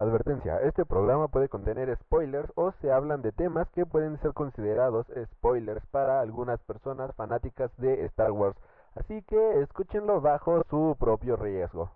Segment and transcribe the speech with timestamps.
[0.00, 5.08] Advertencia, este programa puede contener spoilers o se hablan de temas que pueden ser considerados
[5.32, 8.56] spoilers para algunas personas fanáticas de Star Wars,
[8.94, 11.90] así que escúchenlo bajo su propio riesgo.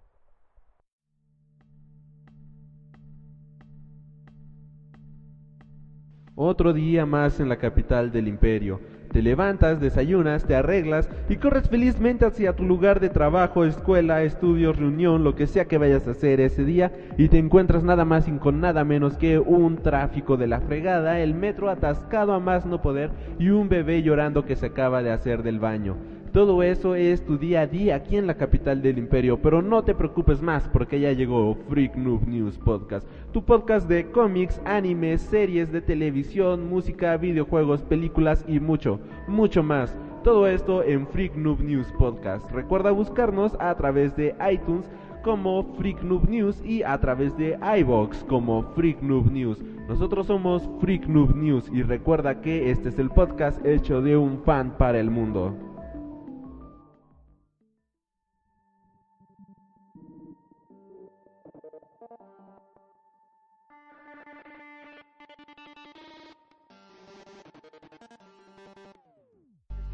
[6.35, 8.81] Otro día más en la capital del imperio.
[9.13, 14.79] Te levantas, desayunas, te arreglas y corres felizmente hacia tu lugar de trabajo, escuela, estudios,
[14.79, 18.27] reunión, lo que sea que vayas a hacer ese día y te encuentras nada más
[18.27, 22.65] y con nada menos que un tráfico de la fregada, el metro atascado a más
[22.65, 26.12] no poder y un bebé llorando que se acaba de hacer del baño.
[26.33, 29.85] Todo eso es tu día a día aquí en la capital del imperio, pero no
[29.85, 35.21] te preocupes más porque ya llegó Freak Noob News Podcast, tu podcast de cómics, animes,
[35.21, 39.95] series de televisión, música, videojuegos, películas y mucho, mucho más.
[40.25, 42.51] Todo esto en Freak Noob News Podcast.
[42.51, 44.89] Recuerda buscarnos a través de iTunes
[45.23, 49.63] como Freak Noob News y a través de iBox como Freak Noob News.
[49.87, 54.39] Nosotros somos Freak Noob News y recuerda que este es el podcast hecho de un
[54.45, 55.72] fan para el mundo.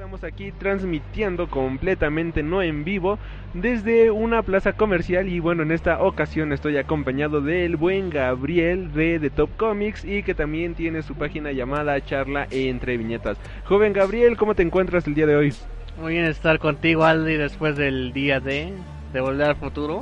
[0.09, 3.19] Estamos aquí transmitiendo completamente no en vivo
[3.53, 9.19] desde una plaza comercial y bueno en esta ocasión estoy acompañado del buen Gabriel de
[9.21, 13.37] The Top Comics y que también tiene su página llamada Charla entre viñetas.
[13.65, 15.55] Joven Gabriel, ¿cómo te encuentras el día de hoy?
[16.01, 18.73] Muy bien estar contigo Aldi después del día de,
[19.13, 20.01] de Volver al Futuro.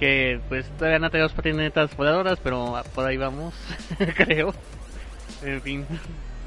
[0.00, 3.52] Que pues todavía no tenemos patinetas voladoras, pero por ahí vamos,
[4.16, 4.54] creo.
[5.44, 5.86] En fin.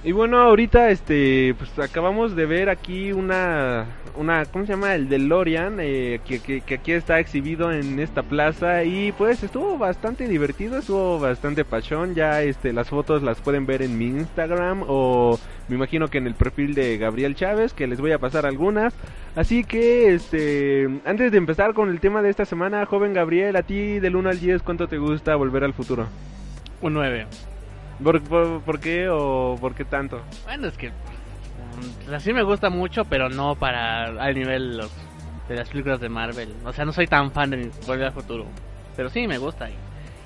[0.01, 4.95] Y bueno, ahorita este pues acabamos de ver aquí una una ¿cómo se llama?
[4.95, 10.25] el DeLorean eh, que, que, aquí está exhibido en esta plaza y pues estuvo bastante
[10.29, 15.37] divertido, estuvo bastante pachón, ya este las fotos las pueden ver en mi Instagram o
[15.67, 18.93] me imagino que en el perfil de Gabriel Chávez que les voy a pasar algunas.
[19.35, 23.63] Así que este antes de empezar con el tema de esta semana, joven Gabriel, a
[23.63, 26.07] ti del 1 al 10 ¿cuánto te gusta Volver al Futuro?
[26.81, 27.27] Un 9.
[28.03, 30.21] ¿Por, por, por qué o por qué tanto?
[30.45, 34.81] Bueno, es que mm, así me gusta mucho, pero no para al nivel
[35.47, 36.53] de las películas de Marvel.
[36.65, 38.45] O sea, no soy tan fan de Volver al Futuro,
[38.95, 39.69] pero sí me gusta.
[39.69, 39.73] Y,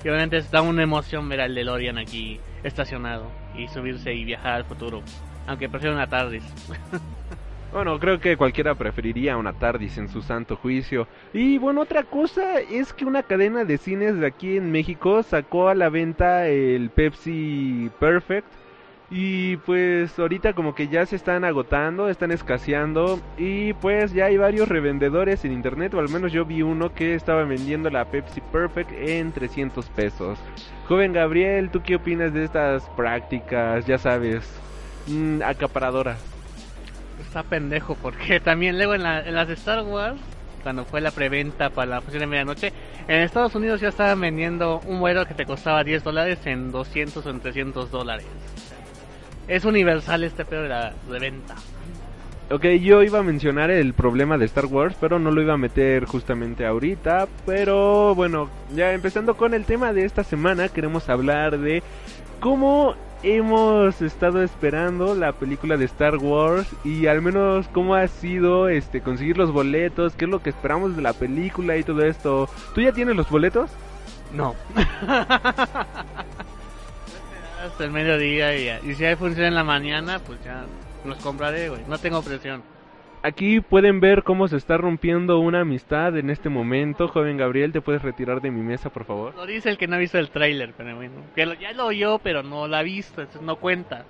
[0.04, 4.64] y obviamente da una emoción ver al DeLorean aquí estacionado y subirse y viajar al
[4.64, 5.02] futuro.
[5.46, 6.44] Aunque prefiero una TARDIS.
[7.74, 11.08] Bueno, creo que cualquiera preferiría una TARDIS en su santo juicio.
[11.32, 15.68] Y bueno, otra cosa es que una cadena de cines de aquí en México sacó
[15.68, 18.46] a la venta el Pepsi Perfect.
[19.10, 24.36] Y pues ahorita como que ya se están agotando, están escaseando y pues ya hay
[24.36, 28.40] varios revendedores en internet, o al menos yo vi uno que estaba vendiendo la Pepsi
[28.40, 30.38] Perfect en 300 pesos.
[30.86, 34.48] Joven Gabriel, ¿tú qué opinas de estas prácticas, ya sabes,
[35.08, 36.33] mmm, acaparadoras?
[37.34, 40.20] Está pendejo porque también luego en, la, en las de Star Wars,
[40.62, 42.72] cuando fue la preventa para la función de medianoche,
[43.08, 47.26] en Estados Unidos ya estaban vendiendo un vuelo que te costaba 10 dólares en 200
[47.26, 48.26] o en 300 dólares.
[49.48, 51.56] Es universal este pedo de la reventa.
[52.52, 55.58] Ok, yo iba a mencionar el problema de Star Wars, pero no lo iba a
[55.58, 57.26] meter justamente ahorita.
[57.46, 61.82] Pero bueno, ya empezando con el tema de esta semana, queremos hablar de
[62.38, 62.94] cómo
[63.24, 69.00] hemos estado esperando la película de Star Wars y al menos cómo ha sido este
[69.00, 72.50] conseguir los boletos, qué es lo que esperamos de la película y todo esto.
[72.74, 73.70] ¿Tú ya tienes los boletos?
[74.32, 74.54] No.
[77.64, 80.66] Hasta el mediodía y, y si hay función en la mañana, pues ya
[81.06, 81.80] los compraré, güey.
[81.88, 82.73] No tengo presión.
[83.24, 87.08] Aquí pueden ver cómo se está rompiendo una amistad en este momento.
[87.08, 89.34] Joven Gabriel, ¿te puedes retirar de mi mesa, por favor?
[89.34, 91.14] Lo dice el que no ha visto el tráiler, pero bueno.
[91.34, 94.04] Que lo, ya lo oyó, pero no lo ha visto, entonces no cuenta.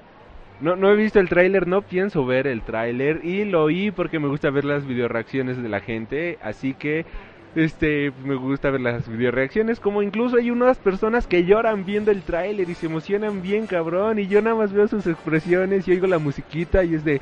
[0.60, 4.18] No, no he visto el tráiler, no pienso ver el tráiler y lo oí porque
[4.18, 7.06] me gusta ver las videoreacciones de la gente, así que
[7.54, 12.22] este me gusta ver las videoreacciones como incluso hay unas personas que lloran viendo el
[12.22, 16.06] tráiler y se emocionan bien cabrón y yo nada más veo sus expresiones y oigo
[16.06, 17.20] la musiquita y es de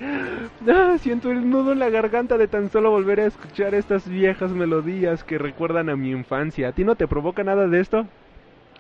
[0.69, 4.51] ah, siento el nudo en la garganta de tan solo volver a escuchar estas viejas
[4.53, 6.69] melodías que recuerdan a mi infancia.
[6.69, 8.07] ¿A ti no te provoca nada de esto?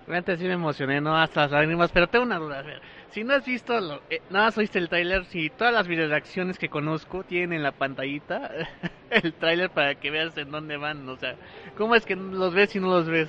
[0.06, 2.58] Realmente sí me emocioné, no hasta las lágrimas, pero tengo una duda.
[2.58, 2.80] A ver,
[3.12, 6.58] si no has visto, lo, eh, nada más oíste el tráiler, si todas las videoreacciones
[6.58, 8.50] que conozco tienen en la pantallita
[9.10, 11.36] el tráiler para que veas en dónde van, o sea,
[11.76, 13.28] ¿cómo es que los ves y no los ves?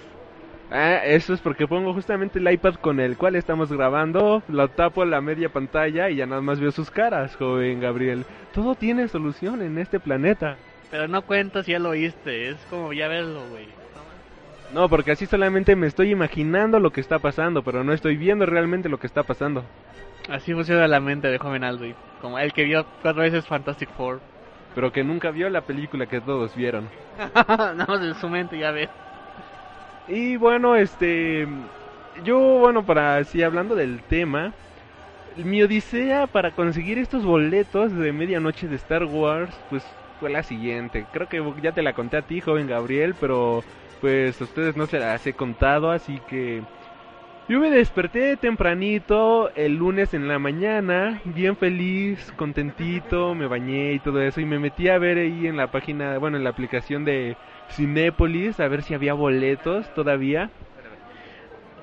[0.72, 5.04] Ah, eso es porque pongo justamente el iPad con el cual estamos grabando, lo tapo
[5.04, 8.26] en la media pantalla y ya nada más veo sus caras, joven Gabriel.
[8.54, 10.56] Todo tiene solución en este planeta.
[10.90, 13.83] Pero no cuento si ya lo oíste, es como ya verlo, güey.
[14.74, 18.46] No, porque así solamente me estoy imaginando lo que está pasando, pero no estoy viendo
[18.46, 19.64] realmente lo que está pasando.
[20.30, 24.20] Así funciona la mente de joven Aldrich, como el que vio cuatro veces Fantastic Four.
[24.74, 26.90] Pero que nunca vio la película que todos vieron.
[27.36, 28.90] Nada más en su mente ya ve.
[30.08, 31.48] Y bueno, este.
[32.24, 34.54] Yo, bueno, para así hablando del tema,
[35.36, 39.84] mi odisea para conseguir estos boletos de medianoche de Star Wars, pues
[40.20, 41.06] fue la siguiente.
[41.12, 43.64] Creo que ya te la conté a ti, joven Gabriel, pero
[44.04, 46.62] pues a ustedes no se las he contado, así que.
[47.48, 54.00] Yo me desperté tempranito el lunes en la mañana, bien feliz, contentito, me bañé y
[54.00, 57.06] todo eso y me metí a ver ahí en la página, bueno, en la aplicación
[57.06, 57.38] de
[57.70, 60.50] Cinépolis a ver si había boletos todavía.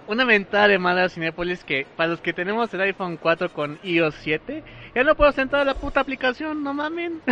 [0.07, 4.15] Una mentada de mala Cinépolis que para los que tenemos el iPhone 4 con iOS
[4.17, 4.63] 7,
[4.95, 7.23] ya no puedo sentar la puta aplicación, no mamen.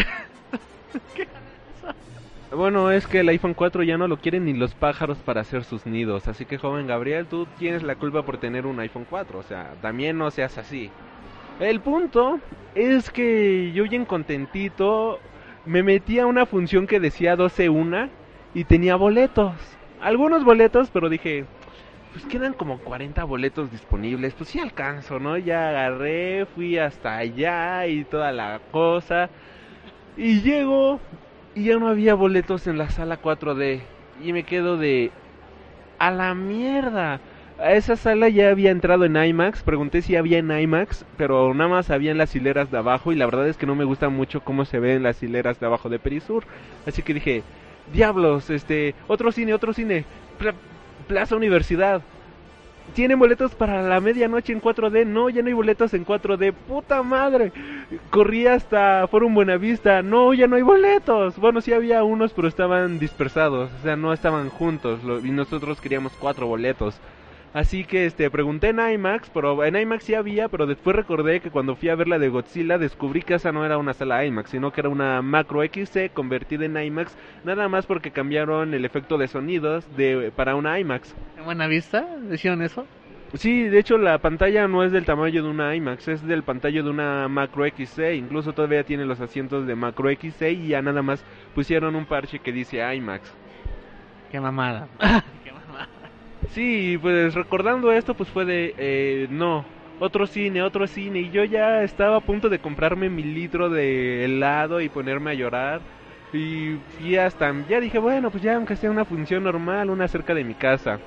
[2.50, 5.64] Bueno, es que el iPhone 4 ya no lo quieren ni los pájaros para hacer
[5.64, 6.28] sus nidos.
[6.28, 9.38] Así que, joven Gabriel, tú tienes la culpa por tener un iPhone 4.
[9.38, 10.90] O sea, también no seas así.
[11.60, 12.40] El punto
[12.74, 15.18] es que yo bien contentito
[15.66, 18.08] me metí a una función que decía 12.1
[18.54, 19.54] y tenía boletos.
[20.00, 21.44] Algunos boletos, pero dije,
[22.12, 24.32] pues quedan como 40 boletos disponibles.
[24.32, 25.36] Pues sí alcanzo, ¿no?
[25.36, 29.28] Ya agarré, fui hasta allá y toda la cosa.
[30.16, 30.98] Y llego
[31.58, 33.80] y ya no había boletos en la sala 4D.
[34.22, 35.10] Y me quedo de...
[35.98, 37.20] A la mierda.
[37.58, 39.64] A esa sala ya había entrado en IMAX.
[39.64, 41.04] Pregunté si había en IMAX.
[41.16, 43.10] Pero nada más había en las hileras de abajo.
[43.10, 45.58] Y la verdad es que no me gusta mucho cómo se ve en las hileras
[45.58, 46.44] de abajo de Perisur.
[46.86, 47.42] Así que dije...
[47.92, 48.94] Diablos, este...
[49.08, 50.04] Otro cine, otro cine.
[51.08, 52.02] Plaza Universidad.
[52.94, 55.06] ¿Tienen boletos para la medianoche en 4D?
[55.06, 56.52] No, ya no hay boletos en 4D.
[56.52, 57.52] ¡Puta madre!
[58.10, 60.02] Corrí hasta Forum Buenavista.
[60.02, 61.38] No, ya no hay boletos.
[61.38, 63.70] Bueno, sí había unos, pero estaban dispersados.
[63.78, 65.00] O sea, no estaban juntos.
[65.24, 66.98] y nosotros queríamos cuatro boletos.
[67.54, 71.50] Así que este pregunté en IMAX, pero en IMAX sí había, pero después recordé que
[71.50, 74.50] cuando fui a ver la de Godzilla descubrí que esa no era una sala IMAX,
[74.50, 79.16] sino que era una macro XC convertida en IMAX, nada más porque cambiaron el efecto
[79.16, 81.14] de sonidos de para una IMAX.
[81.38, 82.06] ¿En buena vista?
[82.28, 82.86] ¿Decían eso?
[83.34, 86.82] Sí, de hecho la pantalla no es del tamaño de una IMAX, es del pantalla
[86.82, 91.02] de una macro XC, incluso todavía tiene los asientos de macro XC y ya nada
[91.02, 91.24] más
[91.54, 93.32] pusieron un parche que dice IMAX.
[94.30, 94.88] Qué mamada.
[96.50, 99.66] Sí, pues recordando esto, pues fue de, eh, no,
[99.98, 101.20] otro cine, otro cine.
[101.20, 105.34] Y yo ya estaba a punto de comprarme mi litro de helado y ponerme a
[105.34, 105.80] llorar.
[106.32, 110.34] Y fui hasta, ya dije, bueno, pues ya aunque sea una función normal, una cerca
[110.34, 111.00] de mi casa.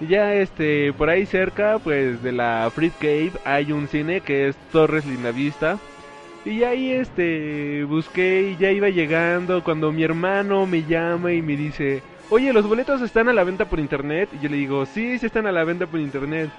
[0.00, 4.48] Y ya este, por ahí cerca, pues de la Free Cave hay un cine que
[4.48, 5.80] es Torres Lindavista.
[6.44, 11.56] Y ahí este, busqué y ya iba llegando cuando mi hermano me llama y me
[11.56, 14.28] dice, oye, los boletos están a la venta por internet.
[14.32, 16.50] Y yo le digo, sí, sí están a la venta por internet.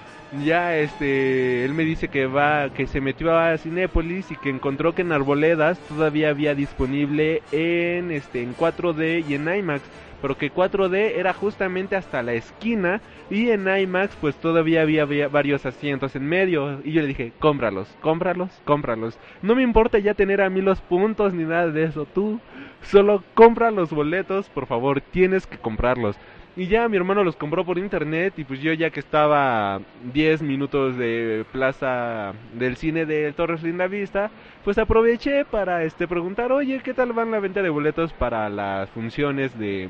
[0.44, 4.96] Ya, este, él me dice que va, que se metió a Cinépolis y que encontró
[4.96, 9.84] que en Arboledas todavía había disponible en, este, en 4D y en IMAX.
[10.22, 15.28] Pero que 4D era justamente hasta la esquina y en IMAX pues todavía había, había
[15.28, 16.82] varios asientos en medio.
[16.84, 19.20] Y yo le dije, cómpralos, cómpralos, cómpralos.
[19.42, 22.06] No me importa ya tener a mí los puntos ni nada de eso.
[22.06, 22.40] Tú
[22.86, 26.16] Solo compra los boletos, por favor, tienes que comprarlos.
[26.58, 29.82] Y ya mi hermano los compró por internet y pues yo ya que estaba
[30.14, 34.32] 10 minutos de plaza del cine de Torres Linda Vista,
[34.64, 38.90] pues aproveché para este preguntar, oye, ¿qué tal van la venta de boletos para las
[38.92, 39.90] funciones de,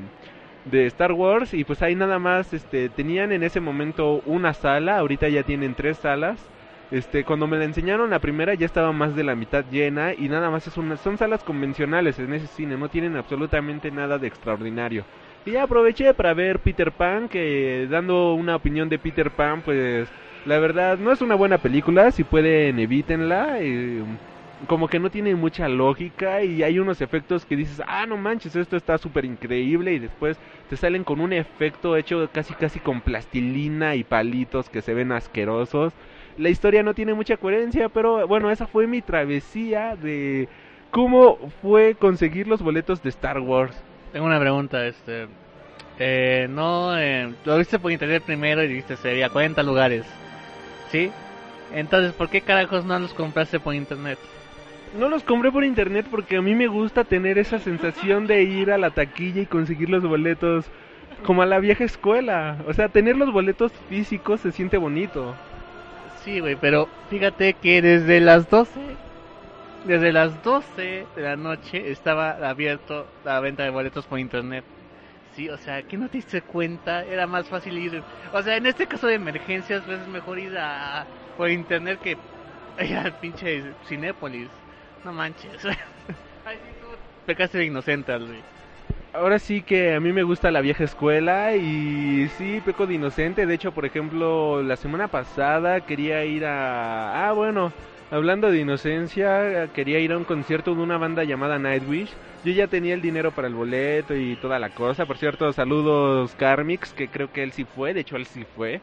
[0.64, 1.54] de Star Wars?
[1.54, 5.76] Y pues ahí nada más este, tenían en ese momento una sala, ahorita ya tienen
[5.76, 6.50] tres salas.
[6.90, 10.28] Este, cuando me la enseñaron la primera ya estaba más de la mitad llena y
[10.28, 14.26] nada más es una, son salas convencionales en ese cine, no tienen absolutamente nada de
[14.26, 15.04] extraordinario.
[15.46, 20.08] Y aproveché para ver Peter Pan, que dando una opinión de Peter Pan, pues
[20.44, 23.58] la verdad no es una buena película, si pueden evítenla.
[24.66, 28.56] Como que no tiene mucha lógica y hay unos efectos que dices, ah, no manches,
[28.56, 30.36] esto está súper increíble y después
[30.68, 35.12] te salen con un efecto hecho casi casi con plastilina y palitos que se ven
[35.12, 35.92] asquerosos
[36.38, 40.48] la historia no tiene mucha coherencia, pero bueno, esa fue mi travesía de
[40.90, 43.76] cómo fue conseguir los boletos de Star Wars.
[44.16, 45.26] Tengo una pregunta, este
[45.98, 50.06] Eh, no, eh, lo viste por internet primero y dijiste sería 40 lugares.
[50.90, 51.10] ¿Sí?
[51.74, 54.18] Entonces, ¿por qué carajos no los compraste por internet?
[54.98, 58.72] No los compré por internet porque a mí me gusta tener esa sensación de ir
[58.72, 60.64] a la taquilla y conseguir los boletos
[61.22, 62.56] como a la vieja escuela.
[62.66, 65.34] O sea, tener los boletos físicos se siente bonito.
[66.24, 68.80] Sí, güey, pero fíjate que desde las 12,
[69.86, 74.64] desde las 12 de la noche estaba abierto la venta de boletos por internet.
[75.34, 78.02] Sí, o sea, que no te diste cuenta, era más fácil ir.
[78.32, 82.16] O sea, en este caso de emergencias, pues es mejor ir a, por internet que
[82.84, 84.48] ir al pinche Cinépolis.
[85.04, 85.64] No manches.
[86.44, 86.86] Ay, sí, tú
[87.26, 88.40] pecaste de inocente, güey.
[89.12, 93.46] Ahora sí que a mí me gusta la vieja escuela y sí, peco de inocente.
[93.46, 97.28] De hecho, por ejemplo, la semana pasada quería ir a...
[97.28, 97.72] Ah, bueno,
[98.10, 102.10] hablando de inocencia, quería ir a un concierto de una banda llamada Nightwish.
[102.44, 105.06] Yo ya tenía el dinero para el boleto y toda la cosa.
[105.06, 108.80] Por cierto, saludos Carmix, que creo que él sí fue, de hecho él sí fue.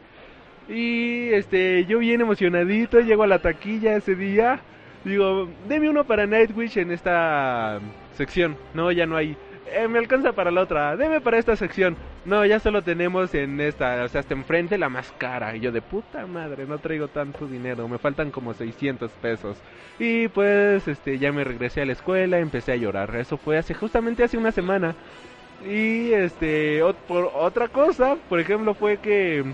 [0.68, 4.60] Y este, yo bien emocionadito, llego a la taquilla ese día.
[5.04, 7.80] Digo, deme uno para Nightwish en esta
[8.16, 8.56] sección.
[8.72, 9.36] No, ya no hay.
[9.72, 10.96] Eh, me alcanza para la otra.
[10.96, 11.96] Deme para esta sección.
[12.24, 15.56] No, ya solo tenemos en esta, o sea, hasta enfrente la más cara.
[15.56, 17.88] Y yo de puta madre, no traigo tanto dinero.
[17.88, 19.56] Me faltan como 600 pesos.
[19.98, 23.14] Y pues, este, ya me regresé a la escuela, empecé a llorar.
[23.16, 24.94] Eso fue hace justamente hace una semana.
[25.66, 29.44] Y este, por otra cosa, por ejemplo, fue que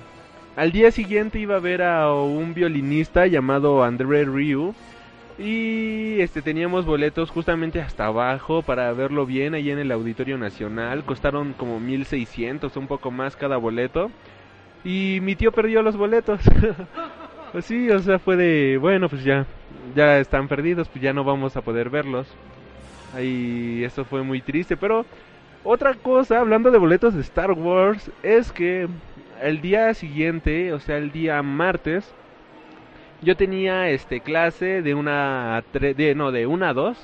[0.57, 4.75] al día siguiente iba a ver a un violinista llamado André Ryu
[5.41, 11.05] y este teníamos boletos justamente hasta abajo para verlo bien ahí en el Auditorio Nacional.
[11.05, 14.11] Costaron como 1600, un poco más cada boleto.
[14.85, 16.41] Y mi tío perdió los boletos.
[17.53, 19.47] pues sí, o sea, fue de, bueno, pues ya
[19.95, 22.29] ya están perdidos, pues ya no vamos a poder verlos.
[23.15, 25.07] Ahí eso fue muy triste, pero
[25.65, 28.89] otra cosa, hablando de boletos de Star Wars, es que
[29.43, 32.13] el día siguiente, o sea, el día martes,
[33.23, 36.99] yo tenía este clase de una de no de una a dos.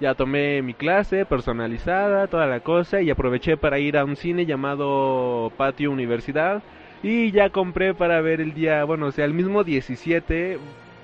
[0.00, 4.44] Ya tomé mi clase personalizada toda la cosa y aproveché para ir a un cine
[4.44, 6.62] llamado Patio Universidad.
[7.02, 10.58] Y ya compré para ver el día bueno o sea el mismo 17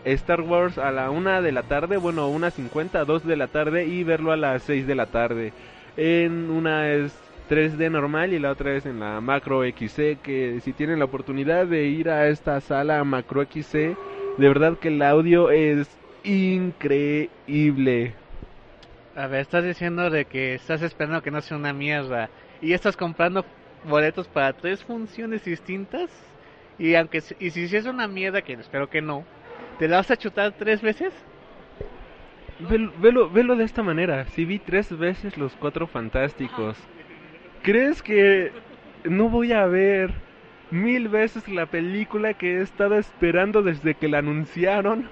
[0.04, 3.86] Star Wars a la una de la tarde bueno una cincuenta dos de la tarde
[3.86, 5.52] y verlo a las 6 de la tarde.
[5.96, 7.16] En una es
[7.48, 11.66] 3D normal y la otra es en la Macro XC que si tienen la oportunidad
[11.66, 13.96] de ir a esta sala Macro XC
[14.36, 15.88] de verdad que el audio es
[16.24, 18.14] increíble.
[19.16, 22.96] A ver, estás diciendo de que estás esperando que no sea una mierda y estás
[22.96, 23.44] comprando
[23.84, 26.10] boletos para tres funciones distintas
[26.78, 29.24] y aunque y si es una mierda que espero que no,
[29.78, 31.12] ¿te la vas a chutar tres veces?
[33.00, 36.76] Velo, velo, de esta manera, si vi tres veces los cuatro fantásticos,
[37.62, 38.52] ¿crees que
[39.04, 40.12] no voy a ver
[40.70, 45.08] mil veces la película que he estado esperando desde que la anunciaron.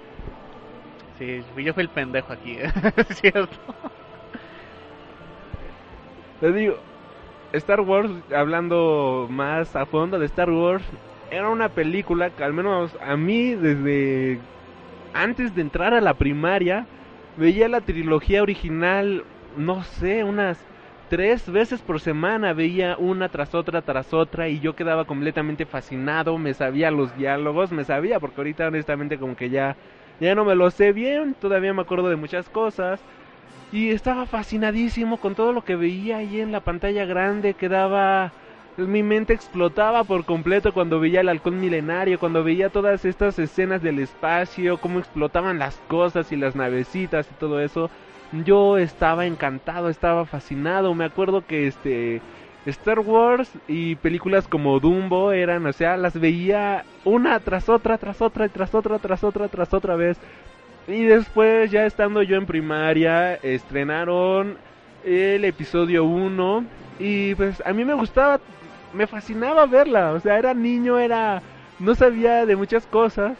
[1.18, 2.70] Sí, yo fui el pendejo aquí, ¿eh?
[2.96, 3.56] ¿es cierto?
[6.40, 6.76] Te digo,
[7.52, 10.84] Star Wars, hablando más a fondo de Star Wars,
[11.30, 14.40] era una película que al menos a mí desde
[15.12, 16.86] antes de entrar a la primaria
[17.36, 19.24] veía la trilogía original,
[19.56, 20.58] no sé, unas
[21.08, 26.38] tres veces por semana veía una tras otra tras otra y yo quedaba completamente fascinado,
[26.38, 29.76] me sabía los diálogos, me sabía porque ahorita honestamente como que ya
[30.20, 33.00] ya no me lo sé bien, todavía me acuerdo de muchas cosas
[33.72, 38.32] y estaba fascinadísimo con todo lo que veía ahí en la pantalla grande, quedaba
[38.76, 43.82] mi mente explotaba por completo cuando veía el halcón milenario, cuando veía todas estas escenas
[43.82, 47.90] del espacio, cómo explotaban las cosas y las navecitas y todo eso
[48.32, 50.94] yo estaba encantado, estaba fascinado.
[50.94, 52.20] Me acuerdo que este
[52.66, 58.20] Star Wars y películas como Dumbo eran, o sea, las veía una tras otra, tras
[58.20, 60.18] otra, tras otra, tras otra, tras otra vez.
[60.86, 64.56] Y después, ya estando yo en primaria, estrenaron
[65.04, 66.64] el episodio 1
[66.98, 68.40] y pues a mí me gustaba,
[68.92, 71.42] me fascinaba verla, o sea, era niño, era
[71.78, 73.36] no sabía de muchas cosas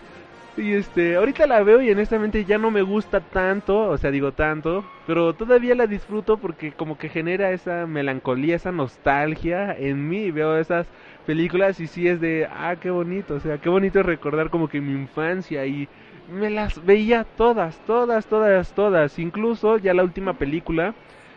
[0.59, 4.33] y este, ahorita la veo y honestamente ya no me gusta tanto, o sea, digo
[4.33, 10.31] tanto, pero todavía la disfruto porque como que genera esa melancolía, esa nostalgia en mí.
[10.31, 10.87] Veo esas
[11.27, 14.81] películas y sí es de, ah, qué bonito, o sea, qué bonito recordar como que
[14.81, 15.89] mi infancia y
[16.31, 19.19] me las veía todas, todas, todas, todas.
[19.19, 20.95] Incluso ya la última película,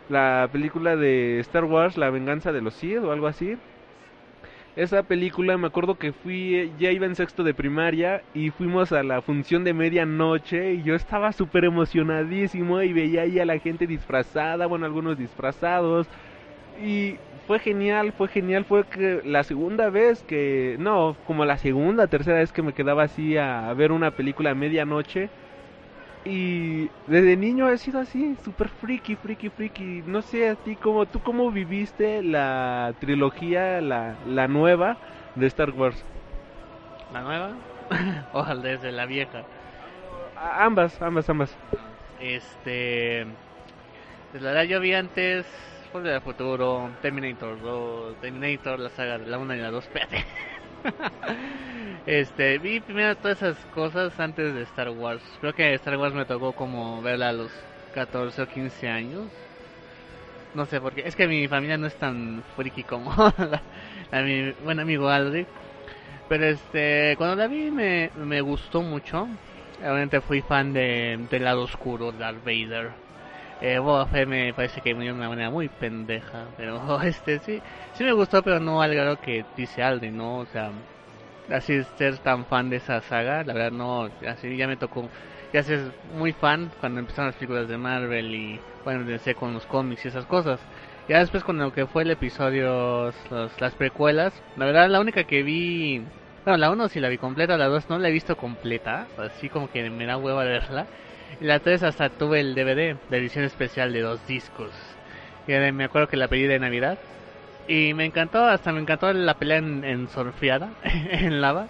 [0.10, 3.58] la película de Star Wars, La venganza de los Sith o algo así
[4.76, 9.04] esa película me acuerdo que fui, ya iba en sexto de primaria y fuimos a
[9.04, 13.86] la función de medianoche y yo estaba súper emocionadísimo y veía ahí a la gente
[13.88, 16.08] disfrazada, bueno, algunos disfrazados
[16.82, 17.16] y
[17.48, 22.38] fue genial, fue genial, fue que la segunda vez que, no, como la segunda, tercera
[22.38, 25.30] vez que me quedaba así a, ver una película a medianoche.
[26.24, 30.04] Y desde niño he sido así, super freaky, freaky, freaky.
[30.06, 34.98] No sé a ti cómo, tú cómo viviste la trilogía, la, la nueva
[35.36, 36.04] de Star Wars.
[37.12, 37.54] ¿La nueva?
[38.34, 39.44] o desde la vieja.
[40.38, 41.56] ambas, ambas, ambas.
[42.20, 43.26] Este,
[44.32, 45.46] pues la verdad yo vi antes
[45.92, 50.26] Volver del Futuro, Terminator 2, Terminator, la saga de la 1 y la 2, espérate.
[52.06, 55.22] este, vi primero todas esas cosas antes de Star Wars.
[55.40, 57.52] Creo que Star Wars me tocó como verla a los
[57.94, 59.24] 14 o 15 años.
[60.54, 61.04] No sé por qué.
[61.06, 63.14] Es que mi familia no es tan friki como
[64.12, 65.48] la, mi buen amigo Aldrich.
[66.28, 69.28] Pero este, cuando la vi me, me gustó mucho.
[69.80, 72.92] Obviamente fui fan de, del lado oscuro, Darth Vader
[73.62, 77.62] eh, Boba Fett me parece que murió de una manera muy pendeja, pero este sí,
[77.94, 80.40] sí me gustó, pero no al grado que dice Alden, ¿no?
[80.40, 80.72] O sea,
[81.52, 85.10] así ser tan fan de esa saga, la verdad no, así ya me tocó,
[85.54, 89.66] ya es muy fan cuando empezaron las películas de Marvel y bueno, empecé con los
[89.66, 90.60] cómics y esas cosas.
[91.08, 93.12] Ya después con lo que fue el episodio,
[93.60, 96.02] las precuelas, la verdad la única que vi,
[96.46, 99.50] bueno, la 1 sí la vi completa, la 2 no la he visto completa, así
[99.50, 100.88] como que me da hueva verla.
[101.40, 104.72] Y la 3 hasta tuve el DVD de edición especial de dos discos.
[105.48, 106.98] Y me acuerdo que la pedí de Navidad.
[107.68, 111.68] Y me encantó, hasta me encantó la pelea en, surfeada, en lava.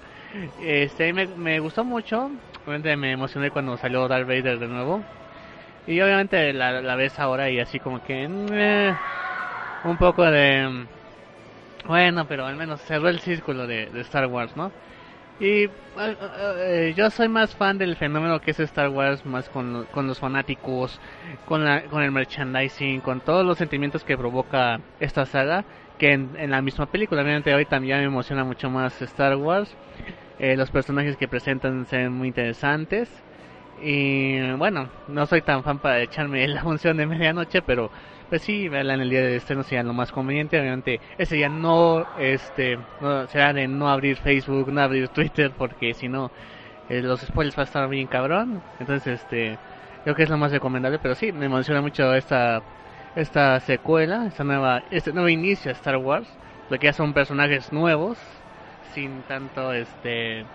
[0.61, 2.31] Este, me, me gustó mucho.
[2.65, 5.03] Obviamente me emocioné cuando salió Darth Vader de nuevo.
[5.87, 8.27] Y obviamente la, la ves ahora y así como que...
[8.51, 8.95] Eh,
[9.83, 10.85] un poco de...
[11.85, 14.71] Bueno, pero al menos cerró el círculo de Star Wars, ¿no?
[15.41, 15.67] Y
[15.97, 20.19] eh, yo soy más fan del fenómeno que es Star Wars, más con, con los
[20.19, 21.01] fanáticos,
[21.47, 25.65] con, la, con el merchandising, con todos los sentimientos que provoca esta saga,
[25.97, 27.23] que en, la misma película.
[27.23, 29.75] Obviamente hoy también me emociona mucho más Star Wars.
[30.37, 33.09] Eh, los personajes que presentan son muy interesantes.
[33.81, 37.89] Y bueno, no soy tan fan para echarme la función de medianoche, pero
[38.31, 40.57] pues sí, verla en el día de estreno sería lo más conveniente.
[40.57, 45.93] Obviamente, ese día no, este, no, será de no abrir Facebook, no abrir Twitter, porque
[45.93, 46.31] si no,
[46.87, 48.63] eh, los spoilers va a estar bien cabrón.
[48.79, 49.57] Entonces, este,
[50.05, 50.97] creo que es lo más recomendable.
[50.99, 52.61] Pero sí, me emociona mucho esta,
[53.17, 56.29] esta secuela, esta nueva, este nuevo inicio de Star Wars,
[56.69, 58.17] lo que ya son personajes nuevos,
[58.93, 60.45] sin tanto, este,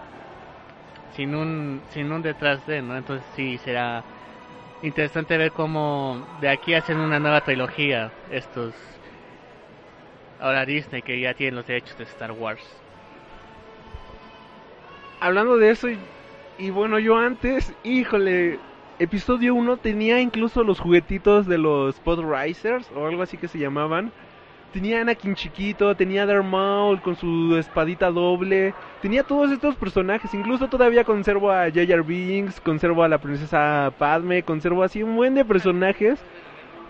[1.14, 2.96] sin un, sin un detrás de, ¿no?
[2.96, 4.02] Entonces sí será
[4.82, 8.74] interesante ver cómo de aquí hacen una nueva trilogía estos
[10.40, 12.62] ahora Disney que ya tienen los derechos de Star Wars.
[15.20, 15.88] Hablando de eso
[16.58, 18.58] y, bueno, yo antes, híjole,
[18.98, 24.12] episodio 1 tenía incluso los juguetitos de los Podrisers o algo así que se llamaban
[24.72, 30.68] tenía Anakin chiquito, tenía Darth Maul con su espadita doble, tenía todos estos personajes, incluso
[30.68, 35.44] todavía conservo a Jar Binks, conservo a la princesa Padme, conservo así un buen de
[35.44, 36.20] personajes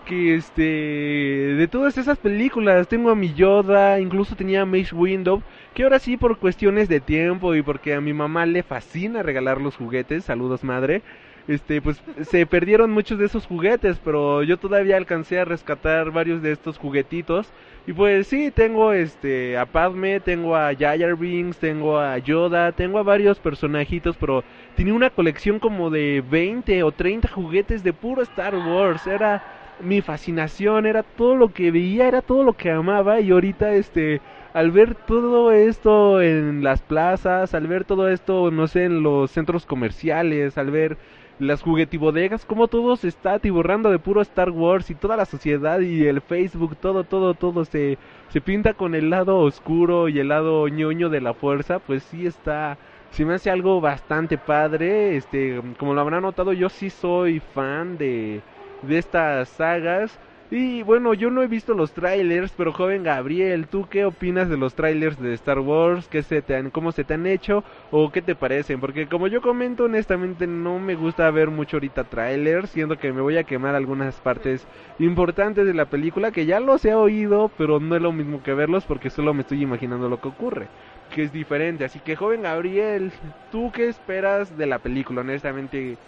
[0.05, 2.87] que este de todas esas películas.
[2.87, 7.01] Tengo a mi Yoda, incluso tenía a Mace Window, que ahora sí por cuestiones de
[7.01, 11.03] tiempo y porque a mi mamá le fascina regalar los juguetes, saludos madre
[11.47, 16.41] este, pues se perdieron muchos de esos juguetes, pero yo todavía alcancé a rescatar varios
[16.41, 17.47] de estos juguetitos.
[17.85, 22.99] Y pues sí, tengo este a Padme, tengo a Jar Binks, tengo a Yoda, tengo
[22.99, 24.43] a varios personajitos, pero
[24.75, 29.07] tenía una colección como de 20 o 30 juguetes de puro Star Wars.
[29.07, 29.41] Era
[29.79, 34.21] mi fascinación, era todo lo que veía, era todo lo que amaba y ahorita este
[34.53, 39.29] al ver todo esto en las plazas, al ver todo esto, no sé, en los
[39.29, 40.97] centros comerciales, al ver
[41.39, 45.79] las juguetibodegas, como todo se está atiborrando de puro Star Wars y toda la sociedad
[45.79, 47.97] y el Facebook, todo, todo, todo se,
[48.29, 52.25] se pinta con el lado oscuro y el lado ñoño de la fuerza, pues sí
[52.25, 52.77] está,
[53.11, 57.97] sí me hace algo bastante padre, este, como lo habrán notado, yo sí soy fan
[57.97, 58.41] de,
[58.81, 63.87] de estas sagas, y bueno, yo no he visto los trailers, pero joven Gabriel, ¿tú
[63.89, 66.07] qué opinas de los trailers de Star Wars?
[66.07, 67.65] ¿Qué se te han, ¿Cómo se te han hecho?
[67.89, 68.79] ¿O qué te parecen?
[68.79, 73.21] Porque como yo comento, honestamente no me gusta ver mucho ahorita trailers, siendo que me
[73.21, 77.79] voy a quemar algunas partes importantes de la película que ya los he oído, pero
[77.81, 80.71] no es lo mismo que verlos porque solo me estoy imaginando lo que ocurre,
[81.09, 81.83] que es diferente.
[81.83, 83.11] Así que joven Gabriel,
[83.49, 85.21] ¿tú qué esperas de la película?
[85.21, 85.99] Honestamente,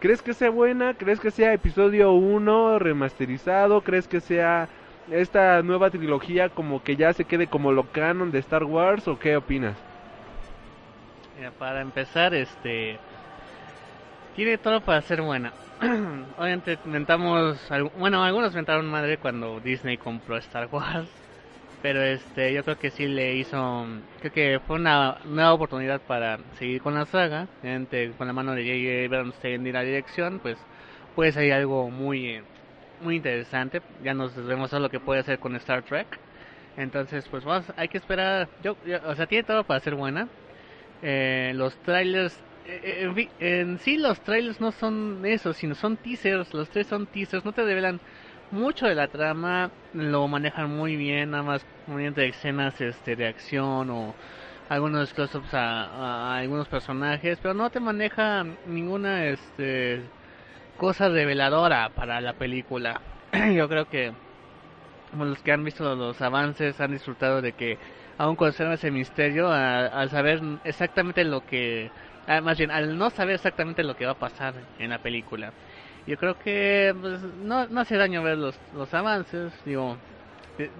[0.00, 0.94] ¿Crees que sea buena?
[0.94, 3.80] ¿Crees que sea episodio 1 remasterizado?
[3.80, 4.68] ¿Crees que sea
[5.10, 9.18] esta nueva trilogía como que ya se quede como lo canon de Star Wars o
[9.18, 9.76] qué opinas?
[11.58, 12.98] para empezar, este
[14.34, 15.52] tiene todo para ser buena.
[16.38, 17.58] Obviamente inventamos,
[17.98, 21.08] bueno, algunos inventaron madre cuando Disney compró Star Wars,
[21.86, 23.86] pero este yo creo que sí le hizo
[24.18, 27.46] creo que fue una nueva oportunidad para seguir con la saga.
[28.18, 29.04] Con la mano de J.J.
[29.04, 30.58] Abrams en la dirección pues
[31.14, 32.42] puede salir algo muy
[33.00, 33.82] muy interesante.
[34.02, 36.08] Ya nos demostró lo que puede hacer con Star Trek.
[36.76, 38.48] Entonces pues vamos, hay que esperar.
[38.64, 40.26] Yo, o sea tiene todo para ser buena.
[41.02, 46.52] Eh, los trailers eh, eh, en, sí los trailers no son eso sino son teasers.
[46.52, 48.00] Los tres son teasers no te revelan
[48.50, 53.90] mucho de la trama lo manejan muy bien, nada más mediante escenas este, de acción
[53.90, 54.14] o
[54.68, 60.02] algunos close-ups a, algunos personajes, pero no te maneja ninguna este,
[60.76, 63.00] cosa reveladora para la película.
[63.54, 64.12] Yo creo que
[65.16, 67.78] los que han visto los avances han disfrutado de que
[68.18, 71.90] aún conserva ese misterio al saber exactamente lo que,
[72.26, 75.52] ah, más bien al no saber exactamente lo que va a pasar en la película.
[76.06, 79.96] Yo creo que pues, no, no hace daño ver los, los avances, digo,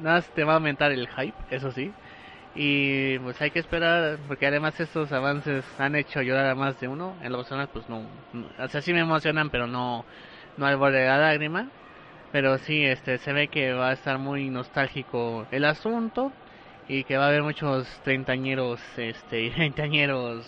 [0.00, 1.92] nada te va a aumentar el hype, eso sí.
[2.54, 6.88] Y pues hay que esperar, porque además estos avances han hecho llorar a más de
[6.88, 7.14] uno.
[7.22, 8.06] En lo personal, pues no,
[8.58, 10.04] o sea, sí me emocionan, pero no,
[10.56, 11.68] no al borde de la lágrima.
[12.32, 16.32] Pero sí, este, se ve que va a estar muy nostálgico el asunto
[16.88, 20.46] y que va a haber muchos treintañeros, este, treintañeros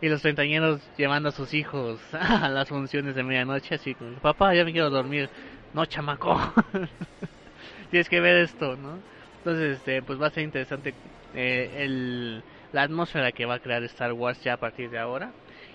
[0.00, 4.54] y los treintañeros llevando a sus hijos a las funciones de medianoche, así como, papá,
[4.54, 5.28] ya me quiero dormir.
[5.74, 6.38] No, chamaco.
[7.90, 8.98] Tienes que ver esto, ¿no?
[9.38, 10.94] Entonces, este, pues va a ser interesante
[11.34, 15.32] eh, el, la atmósfera que va a crear Star Wars ya a partir de ahora.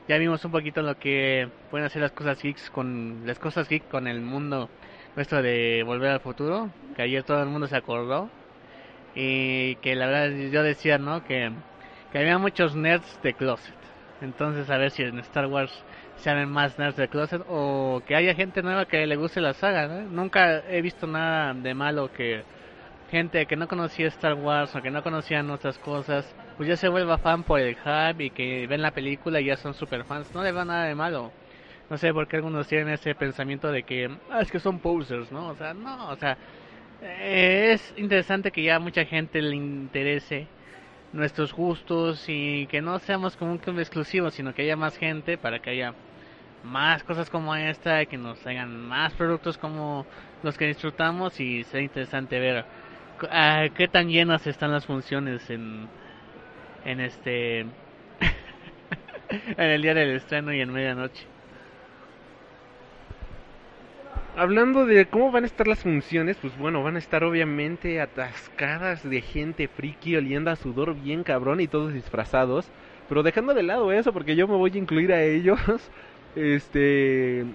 [0.07, 3.87] Ya vimos un poquito lo que pueden hacer las cosas geeks con las cosas geek
[3.87, 4.69] con el mundo
[5.15, 8.29] nuestro de Volver al Futuro, que ayer todo el mundo se acordó
[9.15, 11.23] y que la verdad yo decía, ¿no?
[11.23, 11.51] Que,
[12.11, 13.83] que había muchos nerds de closet
[14.21, 15.71] entonces, a ver si en Star Wars
[16.15, 19.53] se abren más nerds de closet o que haya gente nueva que le guste la
[19.53, 19.87] saga.
[19.87, 22.43] Nunca he visto nada de malo que
[23.11, 26.87] gente que no conocía Star Wars o que no conocían otras cosas, pues ya se
[26.87, 30.33] vuelva fan por el hype y que ven la película y ya son super fans.
[30.33, 31.31] No le va nada de malo.
[31.89, 35.31] No sé por qué algunos tienen ese pensamiento de que ah, es que son posers,
[35.31, 35.49] ¿no?
[35.49, 36.37] O sea, no, o sea,
[37.01, 40.47] eh, es interesante que ya mucha gente le interese
[41.13, 45.37] nuestros gustos y que no seamos como un club exclusivo, sino que haya más gente
[45.37, 45.93] para que haya
[46.63, 50.05] más cosas como esta, que nos hagan más productos como
[50.41, 52.65] los que disfrutamos y sea interesante ver
[53.21, 55.87] uh, qué tan llenas están las funciones en,
[56.85, 57.59] en este
[59.29, 61.32] en el día del estreno y en medianoche.
[64.35, 69.07] Hablando de cómo van a estar las funciones, pues bueno, van a estar obviamente atascadas
[69.07, 72.67] de gente friki oliendo a sudor bien cabrón y todos disfrazados.
[73.09, 75.59] Pero dejando de lado eso, porque yo me voy a incluir a ellos,
[76.35, 77.45] este,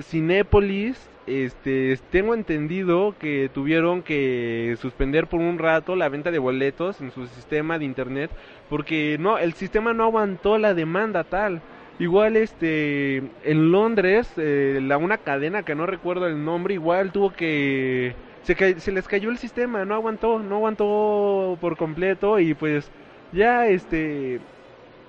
[0.00, 7.00] Cinépolis, este, tengo entendido que tuvieron que suspender por un rato la venta de boletos
[7.00, 8.30] en su sistema de internet,
[8.68, 11.62] porque no, el sistema no aguantó la demanda tal.
[11.98, 17.32] Igual este en Londres, eh, la una cadena que no recuerdo el nombre, igual tuvo
[17.32, 22.90] que se, se les cayó el sistema, no aguantó, no aguantó por completo y pues
[23.32, 24.40] ya este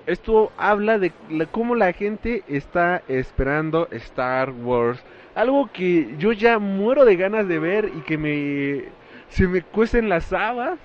[0.06, 1.12] esto habla de
[1.50, 7.58] cómo la gente está esperando Star Wars, algo que yo ya muero de ganas de
[7.58, 8.92] ver y que me
[9.28, 10.78] se me cuecen las habas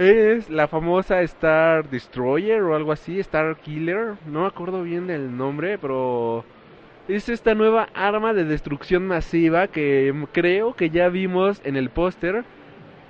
[0.00, 5.36] es la famosa Star Destroyer o algo así, Star Killer, no me acuerdo bien del
[5.36, 6.42] nombre, pero
[7.06, 12.44] es esta nueva arma de destrucción masiva que creo que ya vimos en el póster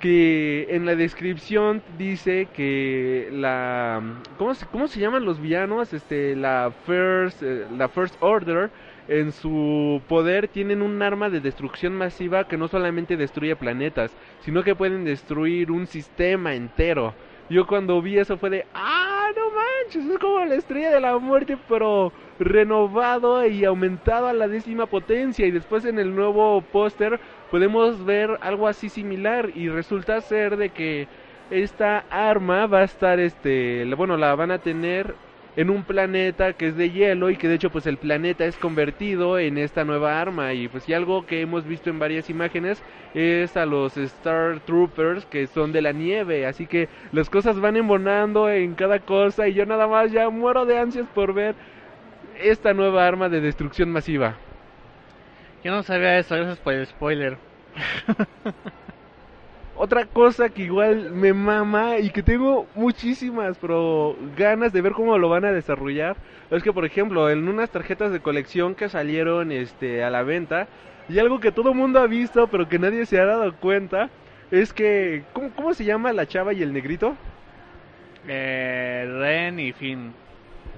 [0.01, 4.01] que en la descripción dice que la
[4.37, 5.93] ¿cómo se, cómo se llaman los villanos?
[5.93, 8.69] Este la First eh, la First Order
[9.07, 14.63] en su poder tienen un arma de destrucción masiva que no solamente destruye planetas, sino
[14.63, 17.13] que pueden destruir un sistema entero.
[17.49, 21.17] Yo cuando vi eso fue de, ah, no manches, es como la estrella de la
[21.17, 25.45] muerte, pero renovado y aumentado a la décima potencia.
[25.45, 30.69] Y después en el nuevo póster podemos ver algo así similar y resulta ser de
[30.69, 31.07] que
[31.49, 35.13] esta arma va a estar, este, bueno, la van a tener
[35.55, 38.55] en un planeta que es de hielo y que de hecho pues el planeta es
[38.57, 42.81] convertido en esta nueva arma y pues y algo que hemos visto en varias imágenes
[43.13, 47.75] es a los Star Troopers que son de la nieve, así que las cosas van
[47.75, 51.55] embonando en cada cosa y yo nada más ya muero de ansias por ver
[52.39, 54.35] esta nueva arma de destrucción masiva.
[55.63, 57.37] Yo no sabía eso, gracias por el spoiler.
[59.83, 65.17] Otra cosa que igual me mama y que tengo muchísimas pero ganas de ver cómo
[65.17, 66.17] lo van a desarrollar
[66.51, 70.67] es que por ejemplo en unas tarjetas de colección que salieron este a la venta
[71.09, 74.11] y algo que todo el mundo ha visto pero que nadie se ha dado cuenta
[74.51, 75.23] es que...
[75.33, 77.15] ¿Cómo, cómo se llama la chava y el negrito?
[78.27, 80.13] Eh, Ren y Finn.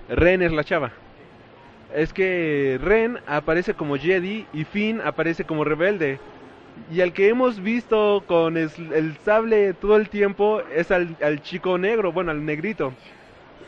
[0.08, 0.94] Ren es la chava.
[1.94, 6.20] Es que Ren aparece como Jedi y Finn aparece como rebelde.
[6.92, 8.70] Y al que hemos visto con el,
[9.24, 12.94] sable todo el tiempo es al, al chico negro, bueno, al negrito.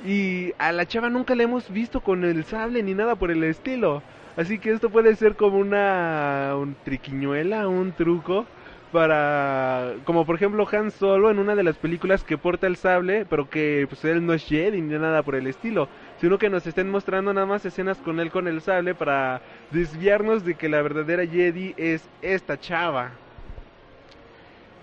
[0.06, 3.44] Y a la chava nunca la hemos visto con el sable ni nada por el
[3.44, 4.04] estilo.
[4.38, 8.46] Así que esto puede ser como una un triquiñuela, un truco
[8.92, 13.26] para como por ejemplo Han Solo en una de las películas que porta el sable,
[13.26, 16.66] pero que pues él no es Jedi ni nada por el estilo, sino que nos
[16.66, 20.82] estén mostrando nada más escenas con él con el sable para desviarnos de que la
[20.82, 23.12] verdadera Jedi es esta chava.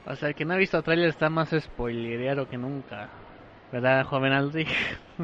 [0.05, 3.09] O sea, el que no ha visto trailer está más spoilerero que nunca.
[3.71, 4.67] ¿Verdad, joven Aldi?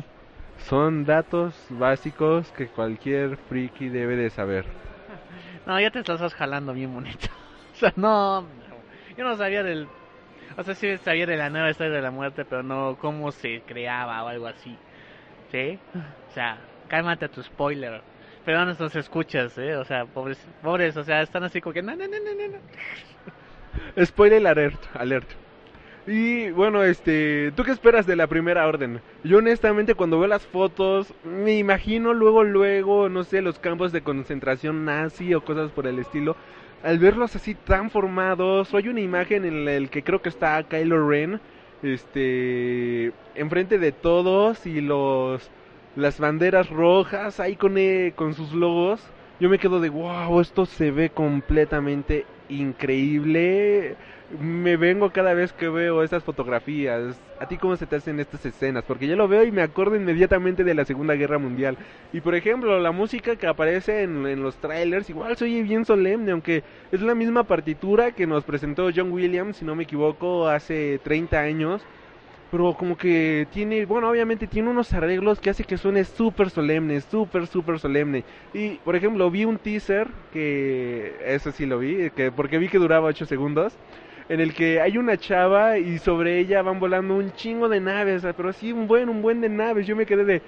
[0.59, 4.64] Son datos básicos que cualquier friki debe de saber.
[5.66, 7.27] no, ya te estás jalando bien bonito.
[7.75, 8.47] o sea, no,
[9.16, 9.88] yo no sabía del...
[10.57, 13.62] O sea, sí sabía de la nueva historia de la muerte, pero no cómo se
[13.66, 14.77] creaba o algo así.
[15.51, 15.79] ¿Sí?
[16.31, 16.59] O sea,
[16.89, 18.03] cálmate a tu spoiler.
[18.45, 19.77] Pero no nos escuchas, ¿eh?
[19.77, 21.83] O sea, pobres, pobres, o sea, están así como que...
[21.83, 24.05] No, no, no, no.
[24.05, 25.29] Spoiler alert, alert.
[26.07, 29.03] Y bueno, este, ¿tú qué esperas de la primera orden?
[29.25, 34.01] Yo honestamente cuando veo las fotos me imagino luego, luego, no sé, los campos de
[34.01, 36.35] concentración nazi o cosas por el estilo.
[36.83, 41.07] Al verlos así tan formados, hay una imagen en el que creo que está Kylo
[41.07, 41.41] Ren,
[41.83, 45.51] este, enfrente de todos y los,
[45.97, 49.01] las banderas rojas ahí con, eh, con sus logos.
[49.41, 53.97] Yo me quedo de, wow, esto se ve completamente increíble
[54.41, 57.19] me vengo cada vez que veo estas fotografías.
[57.41, 58.85] ¿A ti cómo se te hacen estas escenas?
[58.87, 61.79] Porque yo lo veo y me acuerdo inmediatamente de la Segunda Guerra Mundial.
[62.12, 66.33] Y por ejemplo, la música que aparece en, los trailers igual se oye bien solemne,
[66.33, 66.62] aunque
[66.93, 71.41] es la misma partitura que nos presentó John Williams, si no me equivoco, hace 30
[71.41, 71.83] años.
[72.51, 77.01] Pero como que tiene, bueno, obviamente tiene unos arreglos que hace que suene súper solemne,
[77.03, 78.25] súper, súper solemne.
[78.55, 82.79] Y, por ejemplo, vi un teaser, que eso sí lo vi, que porque vi que
[82.79, 83.77] duraba 8 segundos
[84.29, 88.27] en el que hay una chava y sobre ella van volando un chingo de naves,
[88.37, 89.87] pero sí un buen, un buen de naves.
[89.87, 90.43] Yo me quedé de,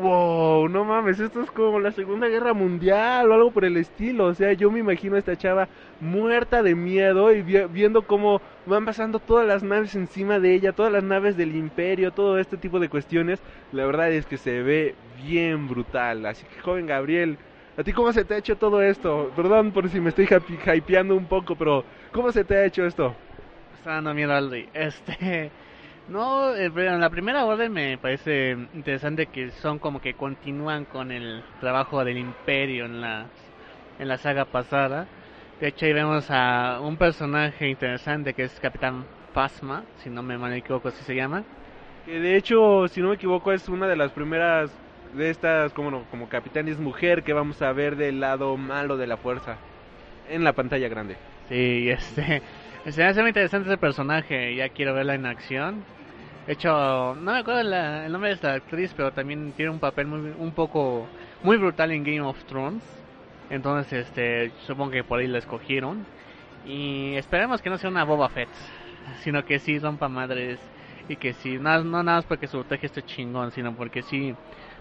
[0.00, 4.26] wow, no mames, esto es como la Segunda Guerra Mundial o algo por el estilo.
[4.26, 5.68] O sea, yo me imagino a esta chava
[6.00, 10.92] muerta de miedo y viendo cómo van pasando todas las naves encima de ella, todas
[10.92, 13.42] las naves del imperio, todo este tipo de cuestiones.
[13.72, 16.24] La verdad es que se ve bien brutal.
[16.26, 17.38] Así que, joven Gabriel,
[17.76, 19.32] ¿A ti cómo se te ha hecho todo esto?
[19.34, 20.28] Perdón por si me estoy
[20.76, 23.16] hypeando un poco, pero ¿cómo se te ha hecho esto?
[23.84, 24.68] Dando miedo Aldi.
[24.72, 25.50] Este,
[26.08, 31.12] no, eh, en la primera orden me parece interesante que son como que continúan con
[31.12, 33.26] el trabajo del imperio en la,
[33.98, 35.06] en la saga pasada.
[35.60, 40.38] De hecho ahí vemos a un personaje interesante que es Capitán Phasma, si no me
[40.38, 41.44] mal equivoco así se llama.
[42.06, 44.70] Que de hecho, si no me equivoco, es una de las primeras
[45.14, 49.16] de estas como, como capitanes mujer que vamos a ver del lado malo de la
[49.16, 49.56] fuerza
[50.28, 51.16] en la pantalla grande.
[51.48, 52.42] Sí, este,
[52.92, 55.84] se me hace muy interesante ese personaje, ya quiero verla en acción.
[56.46, 60.06] De hecho, no me acuerdo el nombre de esta actriz, pero también tiene un papel
[60.06, 61.06] muy, un poco
[61.42, 62.82] muy brutal en Game of Thrones.
[63.48, 66.04] Entonces, este, supongo que por ahí la escogieron.
[66.66, 68.50] Y esperemos que no sea una Boba Fett,
[69.20, 70.58] sino que sí rompa madres
[71.08, 74.34] y que sí, no, no nada más porque su traje esté chingón, sino porque sí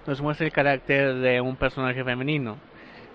[0.06, 2.58] nos muestra el carácter de un personaje femenino.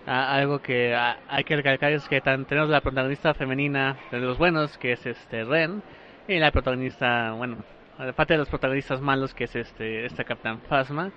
[0.09, 4.93] Algo que hay que recalcar es que tenemos la protagonista femenina de los buenos, que
[4.93, 5.83] es este Ren,
[6.27, 7.59] y la protagonista, bueno,
[7.99, 11.11] aparte de los protagonistas malos, que es este, este Capitán Phasma.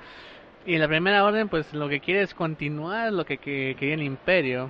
[0.65, 4.69] Y la primera orden, pues lo que quiere es continuar lo que, quería el Imperio,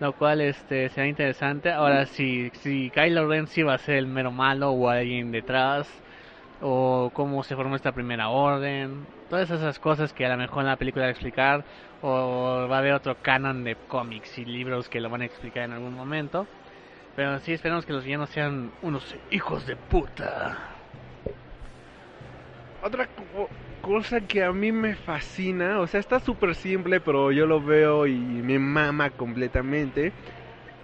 [0.00, 1.72] lo cual este será interesante.
[1.72, 5.88] Ahora, si, si Kylo Ren sí va a ser el mero malo o alguien detrás,
[6.60, 10.68] o cómo se formó esta primera orden, todas esas cosas que a lo mejor en
[10.68, 11.64] la película va a explicar
[12.02, 15.64] o va a haber otro canon de cómics y libros que lo van a explicar
[15.64, 16.46] en algún momento.
[17.14, 20.58] Pero sí esperamos que los villanos sean unos hijos de puta.
[22.82, 23.08] Otra
[23.80, 28.06] cosa que a mí me fascina, o sea, está súper simple, pero yo lo veo
[28.06, 30.12] y me mama completamente,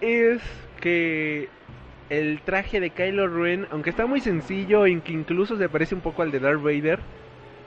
[0.00, 0.40] es
[0.80, 1.48] que
[2.10, 6.22] el traje de Kylo Ren, aunque está muy sencillo, que incluso se parece un poco
[6.22, 7.00] al de Darth Vader,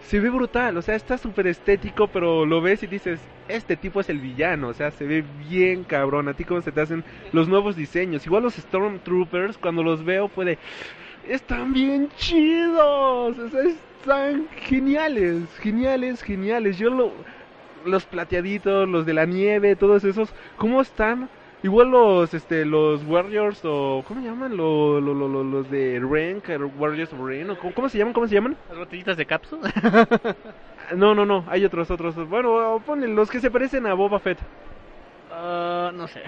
[0.04, 4.00] se ve brutal, o sea, está súper estético, pero lo ves y dices, este tipo
[4.00, 7.04] es el villano, o sea, se ve bien cabrón, a ti cómo se te hacen
[7.32, 10.58] los nuevos diseños, igual los Stormtroopers, cuando los veo fue de,
[11.28, 17.12] están bien chidos, están geniales, geniales, geniales, yo lo,
[17.86, 21.30] los plateaditos, los de la nieve, todos esos, cómo están
[21.64, 24.58] Igual los, este, los Warriors o, ¿cómo se llaman?
[24.58, 26.00] Los, los, los, los de
[26.44, 28.14] que- Warriors of Ren, o ¿cómo, cómo se llaman?
[28.14, 28.58] ¿Cómo se llaman?
[28.70, 29.72] Las botellitas de cápsula.
[30.96, 32.16] No, no, no, hay otros, otros.
[32.28, 34.40] Bueno, ponle los que se parecen a Boba Fett.
[35.34, 36.22] Ah, no sé.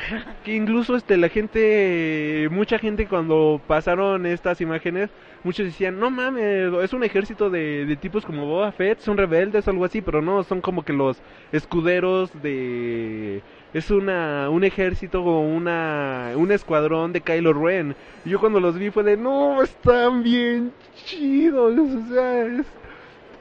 [0.46, 5.10] Que incluso este la gente, mucha gente cuando pasaron estas imágenes,
[5.43, 9.67] muchos decían, no mames, es un ejército de, de tipos como Boba Fett, son rebeldes
[9.67, 13.43] o algo así, pero no, son como que los escuderos de...
[13.74, 17.96] Es una, un ejército o una, un escuadrón de Kylo Ren.
[18.24, 22.68] Y yo cuando los vi fue de, no, están bien chidos, o sea, es-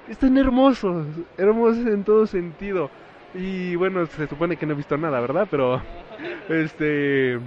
[0.08, 2.90] están hermosos, hermosos en todo sentido.
[3.34, 5.48] Y bueno, se supone que no he visto nada, ¿verdad?
[5.50, 5.82] Pero,
[6.48, 7.40] este...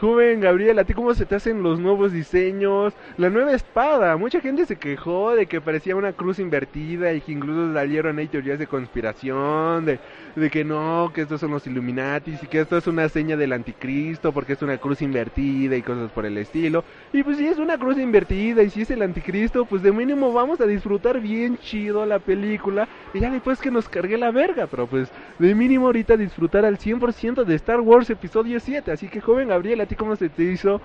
[0.00, 2.94] Joven Gabriel, ¿a ti cómo se te hacen los nuevos diseños?
[3.18, 7.32] La nueva espada, mucha gente se quejó de que parecía una cruz invertida y que
[7.32, 10.00] incluso salieron ahí teorías de conspiración, de,
[10.36, 13.52] de que no, que estos son los Illuminatis y que esto es una seña del
[13.52, 16.84] anticristo porque es una cruz invertida y cosas por el estilo.
[17.12, 20.32] Y pues si es una cruz invertida y si es el anticristo, pues de mínimo
[20.32, 24.66] vamos a disfrutar bien chido la película y ya después que nos cargue la verga,
[24.66, 28.92] pero pues de mínimo ahorita disfrutar al 100% de Star Wars episodio 7.
[28.92, 30.80] Así que joven Gabriel, ¿a ti cómo se te hizo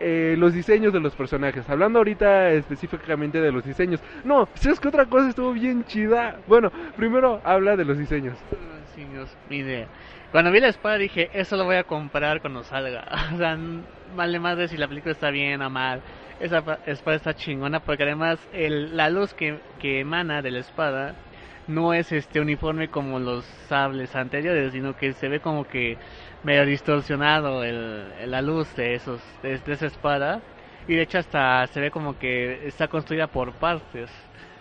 [0.00, 1.68] eh, los diseños de los personajes?
[1.68, 4.00] Hablando ahorita específicamente de los diseños.
[4.24, 6.38] No, ¿sabes qué otra cosa estuvo bien chida?
[6.46, 8.36] Bueno, primero habla de los diseños.
[9.46, 9.88] Mi idea.
[10.30, 13.04] Cuando vi la espada dije, eso lo voy a comprar cuando salga.
[13.34, 13.56] O sea,
[14.06, 16.02] vale de si la película está bien o mal.
[16.38, 20.58] Esa pa- espada está chingona porque además el, la luz que, que emana de la
[20.60, 21.16] espada
[21.66, 25.98] no es este uniforme como los sables anteriores, sino que se ve como que
[26.42, 30.42] medio distorsionado el, la luz de esos de, de esa espada
[30.86, 34.10] y de hecho hasta se ve como que está construida por partes.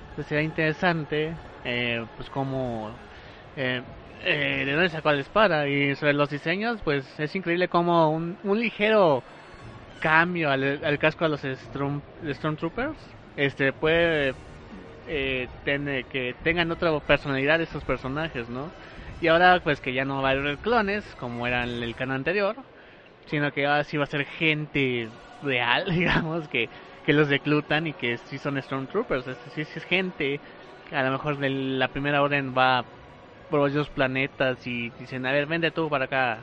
[0.10, 2.99] Entonces sería interesante eh, pues como
[3.56, 3.84] eh,
[4.23, 5.67] eh, de dónde sacó la espada.
[5.67, 9.23] Y sobre los diseños pues es increíble como un, un ligero
[9.99, 12.97] cambio al, al casco de los Storm, Stormtroopers
[13.36, 14.34] este puede
[15.10, 18.71] eh, tener, que tengan otra personalidad estos personajes no
[19.19, 22.55] y ahora pues que ya no va a haber clones como era el canal anterior
[23.25, 25.10] sino que ahora sí va a ser gente
[25.43, 26.69] real digamos que
[27.10, 29.25] que los reclutan y que sí son Stormtroopers.
[29.25, 30.39] Es decir sí es gente.
[30.91, 32.86] A lo mejor de la primera orden va
[33.49, 36.39] varios planetas y dicen, a ver, vende tú para acá.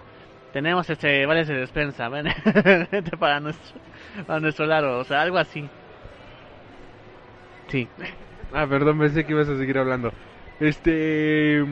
[0.53, 2.29] Tenemos este vales de despensa, ven,
[2.91, 3.81] vente para nuestro,
[4.27, 5.69] para nuestro lado, o sea, algo así.
[7.69, 7.89] Sí.
[8.53, 10.13] Ah, perdón, pensé que ibas a seguir hablando.
[10.61, 11.65] Este.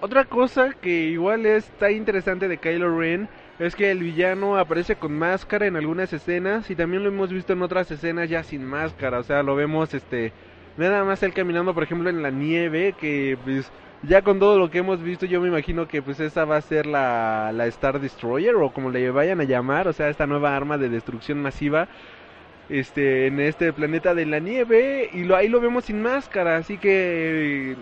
[0.00, 3.28] Otra cosa que igual está interesante de Kylo Ren
[3.60, 7.52] es que el villano aparece con máscara en algunas escenas y también lo hemos visto
[7.52, 9.20] en otras escenas ya sin máscara.
[9.20, 10.32] O sea, lo vemos este.
[10.76, 13.70] Nada más él caminando, por ejemplo, en la nieve, que pues
[14.02, 16.60] ya con todo lo que hemos visto, yo me imagino que pues esa va a
[16.60, 20.56] ser la, la Star Destroyer o como le vayan a llamar, o sea, esta nueva
[20.56, 21.88] arma de destrucción masiva
[22.68, 26.78] este en este planeta de la nieve y lo ahí lo vemos sin máscara, así
[26.78, 27.76] que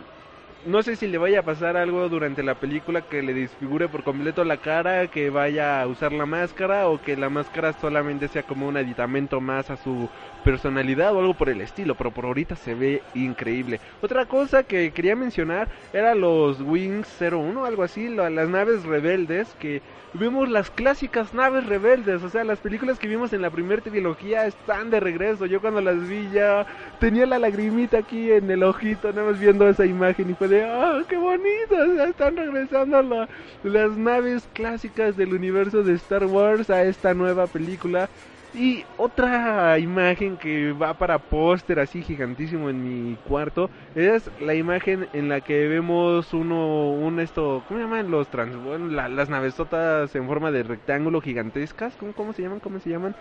[0.66, 4.03] no sé si le vaya a pasar algo durante la película que le desfigure por
[4.03, 8.42] completo la cara, que vaya a usar la máscara o que la máscara solamente sea
[8.42, 10.09] como un aditamento más a su
[10.44, 13.81] personalidad o algo por el estilo, pero por ahorita se ve increíble.
[14.03, 19.81] Otra cosa que quería mencionar era los Wings 01, algo así, las naves rebeldes que
[20.12, 24.46] vemos las clásicas naves rebeldes, o sea, las películas que vimos en la primera trilogía
[24.46, 25.46] están de regreso.
[25.46, 26.66] Yo cuando las vi ya
[26.99, 31.02] tenía la lagrimita aquí en el ojito, nada más viendo esa imagen y fue ¡ah,
[31.08, 32.04] qué bonito!
[32.04, 33.28] Están regresando la-
[33.62, 38.08] las naves clásicas del universo de Star Wars a esta nueva película.
[38.52, 45.06] Y otra imagen que va para póster así gigantísimo en mi cuarto es la imagen
[45.12, 49.28] en la que vemos uno, un esto, ¿cómo se llaman los trans, bueno, la- las
[49.28, 51.94] navesotas en forma de rectángulo gigantescas?
[51.96, 52.58] ¿Cómo, ¿Cómo se llaman?
[52.58, 53.14] ¿Cómo se llaman?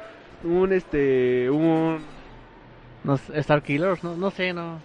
[0.43, 1.99] Un este, un
[3.03, 4.79] Los Star Killers, no, no sé, no.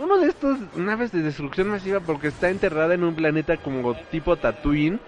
[0.00, 4.36] Uno de estos naves de destrucción masiva porque está enterrada en un planeta como tipo
[4.36, 4.98] Tatooine.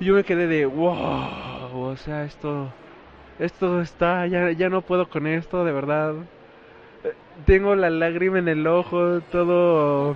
[0.00, 0.96] Y yo me quedé de, wow,
[1.72, 2.72] o sea, esto,
[3.38, 6.14] esto está, ya, ya no puedo con esto, de verdad.
[7.04, 7.12] Eh,
[7.44, 10.14] Tengo la lágrima en el ojo, todo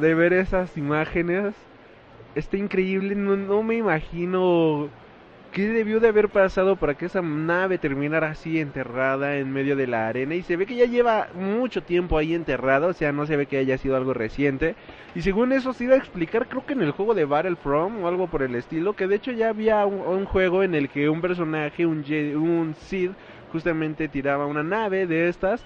[0.00, 1.54] de ver esas imágenes.
[2.34, 4.88] Está increíble, no, no me imagino
[5.54, 9.86] qué debió de haber pasado para que esa nave terminara así enterrada en medio de
[9.86, 10.34] la arena.
[10.34, 13.46] Y se ve que ya lleva mucho tiempo ahí enterrada, o sea, no se ve
[13.46, 14.74] que haya sido algo reciente.
[15.14, 18.08] Y según eso se iba a explicar, creo que en el juego de Battlefront o
[18.08, 21.20] algo por el estilo, que de hecho ya había un, juego en el que un
[21.20, 23.12] personaje, un, Sith,
[23.52, 25.64] justamente tiraba una nave de estas.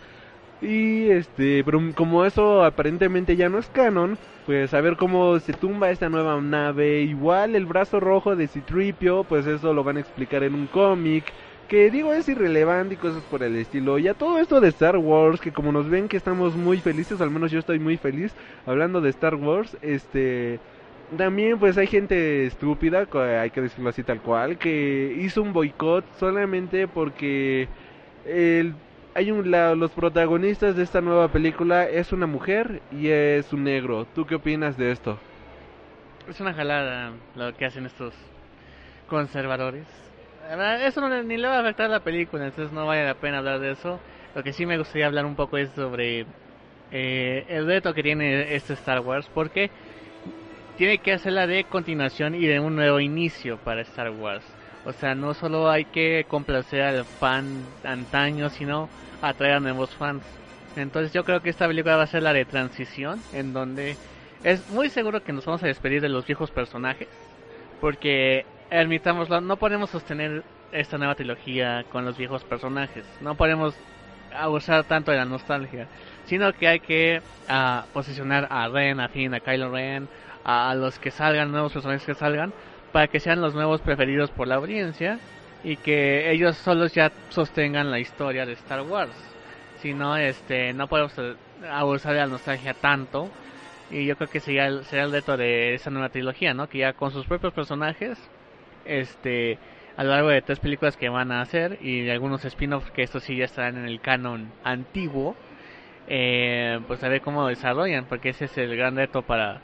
[0.60, 5.52] Y este, pero como eso aparentemente ya no es canon, pues a ver cómo se
[5.52, 7.02] tumba esta nueva nave.
[7.02, 11.24] Igual el brazo rojo de Citripio, pues eso lo van a explicar en un cómic.
[11.68, 13.98] Que digo es irrelevante y cosas por el estilo.
[13.98, 17.20] Y a todo esto de Star Wars, que como nos ven que estamos muy felices,
[17.20, 18.34] al menos yo estoy muy feliz
[18.66, 20.60] hablando de Star Wars, este...
[21.16, 23.06] También pues hay gente estúpida,
[23.40, 27.66] hay que decirlo así tal cual, que hizo un boicot solamente porque
[28.26, 28.74] el
[29.14, 34.06] hay un los protagonistas de esta nueva película es una mujer y es un negro.
[34.14, 35.18] ¿Tú qué opinas de esto?
[36.28, 38.14] Es una jalada lo que hacen estos
[39.08, 39.86] conservadores.
[40.82, 43.38] Eso no, ni le va a afectar a la película, entonces no vale la pena
[43.38, 44.00] hablar de eso.
[44.34, 46.26] Lo que sí me gustaría hablar un poco es sobre
[46.90, 49.70] eh, el reto que tiene este Star Wars, porque
[50.76, 54.44] tiene que hacerla de continuación y de un nuevo inicio para Star Wars.
[54.84, 58.88] O sea, no solo hay que complacer al fan antaño, sino
[59.20, 60.22] atraer a nuevos fans.
[60.76, 63.96] Entonces yo creo que esta película va a ser la de transición, en donde
[64.44, 67.08] es muy seguro que nos vamos a despedir de los viejos personajes,
[67.80, 73.74] porque admitámoslo, no podemos sostener esta nueva trilogía con los viejos personajes, no podemos
[74.32, 75.88] abusar tanto de la nostalgia,
[76.26, 80.08] sino que hay que uh, posicionar a Ren, a Finn, a Kylo Ren,
[80.44, 82.52] a los que salgan, nuevos personajes que salgan,
[82.92, 85.18] para que sean los nuevos preferidos por la audiencia
[85.64, 89.12] y que ellos solos ya sostengan la historia de Star Wars.
[89.80, 91.14] Si no, este, no podemos
[91.68, 93.30] abusar de la nostalgia tanto.
[93.90, 96.68] Y yo creo que sería el, sería el reto de esa nueva trilogía, ¿no?
[96.68, 98.18] Que ya con sus propios personajes,
[98.84, 99.58] este,
[99.96, 103.24] a lo largo de tres películas que van a hacer y algunos spin-offs que estos
[103.24, 105.34] sí ya estarán en el canon antiguo,
[106.06, 109.60] eh, pues a ver cómo desarrollan, porque ese es el gran reto para,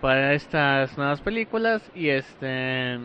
[0.00, 2.98] para estas nuevas películas y este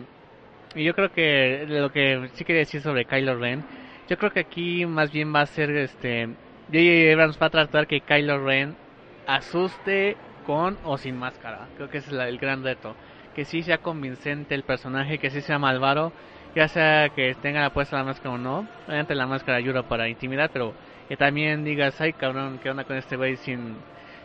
[0.74, 3.64] y yo creo que lo que sí quería decir sobre Kylo Ren,
[4.08, 6.26] yo creo que aquí más bien va a ser este
[6.72, 7.12] J.J.
[7.12, 8.76] Abrams va a tratar que Kylo Ren
[9.26, 10.16] asuste
[10.46, 11.68] con o sin máscara.
[11.76, 12.94] Creo que es el gran reto.
[13.34, 16.12] Que sí sea convincente el personaje, que sí sea malvado,
[16.54, 18.66] ya sea que tenga puesta la máscara o no.
[18.86, 20.74] Obviamente la máscara ayuda para intimidar, pero
[21.08, 23.76] que también digas, ay cabrón, ¿qué onda con este güey sin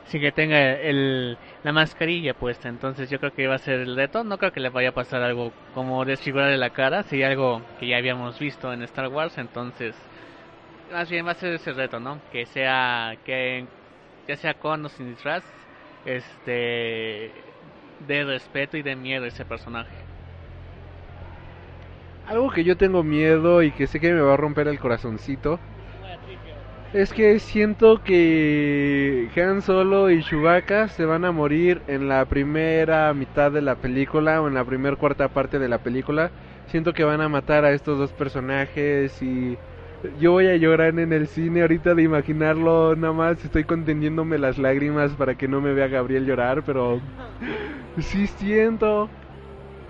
[0.07, 2.69] sin que tenga el, la mascarilla puesta.
[2.69, 4.23] Entonces yo creo que va a ser el reto.
[4.23, 7.03] No creo que le vaya a pasar algo como desfigurarle la cara.
[7.03, 9.37] Sería algo que ya habíamos visto en Star Wars.
[9.37, 9.95] Entonces,
[10.91, 12.19] más bien va a ser ese reto, ¿no?
[12.31, 13.65] Que sea, que
[14.27, 15.43] ya sea con o sin disfraz,
[16.05, 17.31] este,
[18.07, 19.95] de respeto y de miedo a ese personaje.
[22.27, 25.59] Algo que yo tengo miedo y que sé que me va a romper el corazoncito
[26.93, 33.13] es que siento que Han Solo y Chewbacca se van a morir en la primera
[33.13, 36.31] mitad de la película o en la primera cuarta parte de la película.
[36.67, 39.57] Siento que van a matar a estos dos personajes y
[40.19, 42.95] yo voy a llorar en el cine ahorita de imaginarlo.
[42.95, 47.01] Nada más estoy conteniéndome las lágrimas para que no me vea Gabriel llorar, pero
[47.99, 49.09] sí siento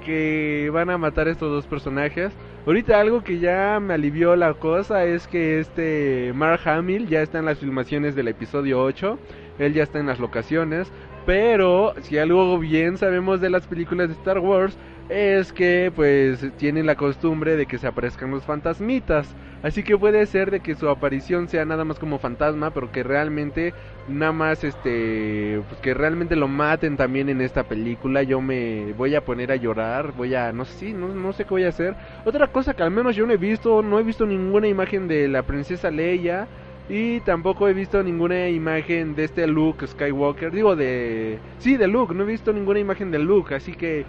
[0.06, 2.34] que van a matar a estos dos personajes.
[2.68, 7.40] Ahorita algo que ya me alivió la cosa es que este Mark Hamill ya está
[7.40, 9.18] en las filmaciones del episodio 8.
[9.58, 10.92] Él ya está en las locaciones.
[11.28, 14.78] Pero si algo bien sabemos de las películas de Star Wars
[15.10, 19.36] es que pues tienen la costumbre de que se aparezcan los fantasmitas.
[19.62, 23.04] Así que puede ser de que su aparición sea nada más como fantasma, pero que
[23.04, 23.74] realmente
[24.08, 28.24] nada más este pues que realmente lo maten también en esta película.
[28.24, 31.50] Yo me voy a poner a llorar, voy a no sé, no, no sé qué
[31.50, 31.98] voy a hacer.
[32.24, 35.28] Otra cosa que al menos yo no he visto, no he visto ninguna imagen de
[35.28, 36.48] la princesa Leia
[36.90, 42.14] y tampoco he visto ninguna imagen de este Luke Skywalker, digo de sí, de Luke,
[42.14, 44.06] no he visto ninguna imagen de Luke, así que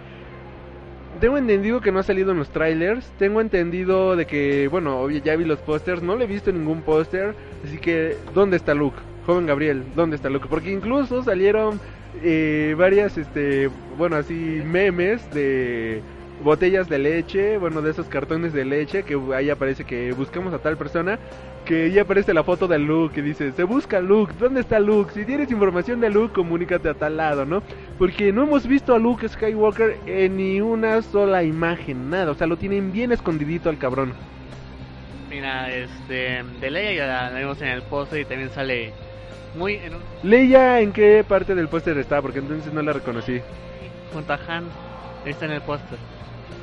[1.19, 3.11] tengo entendido que no ha salido en los trailers.
[3.17, 6.01] Tengo entendido de que, bueno, ya vi los pósters.
[6.01, 7.35] No le he visto ningún póster.
[7.65, 8.97] Así que, ¿dónde está Luke?
[9.25, 10.47] Joven Gabriel, ¿dónde está Luke?
[10.49, 11.79] Porque incluso salieron
[12.23, 16.01] eh, varias, este, bueno, así memes de
[16.43, 20.59] botellas de leche, bueno, de esos cartones de leche, que ahí aparece que buscamos a
[20.59, 21.19] tal persona,
[21.65, 25.13] que ahí aparece la foto de Luke y dice, se busca Luke, ¿dónde está Luke?
[25.13, 27.61] Si tienes información de Luke, comunícate a tal lado, ¿no?
[27.97, 32.47] Porque no hemos visto a Luke Skywalker en ni una sola imagen, nada, o sea,
[32.47, 34.13] lo tienen bien escondidito al cabrón.
[35.29, 38.91] Mira, este, de Leia ya la vemos en el póster y también sale
[39.55, 39.75] muy...
[39.75, 39.93] En
[40.23, 42.21] Leia, ¿en qué parte del póster está?
[42.21, 43.39] Porque entonces no la reconocí.
[44.11, 44.65] Junto a Han,
[45.25, 45.99] está en el póster.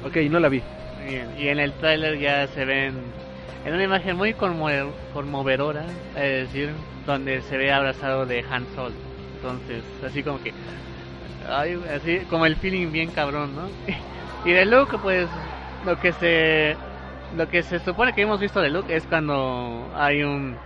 [0.05, 0.63] Ok, no la vi.
[1.09, 2.95] Bien, y en el tráiler ya se ven
[3.67, 5.85] en una imagen muy conmovedora,
[6.17, 6.71] es decir,
[7.05, 8.95] donde se ve abrazado de Han Solo.
[9.37, 10.55] Entonces, así como que,
[11.95, 13.69] así como el feeling bien cabrón, ¿no?
[14.49, 15.29] y de Luke, pues,
[15.85, 16.77] lo que se,
[17.37, 20.57] lo que se supone que hemos visto de Luke es cuando hay un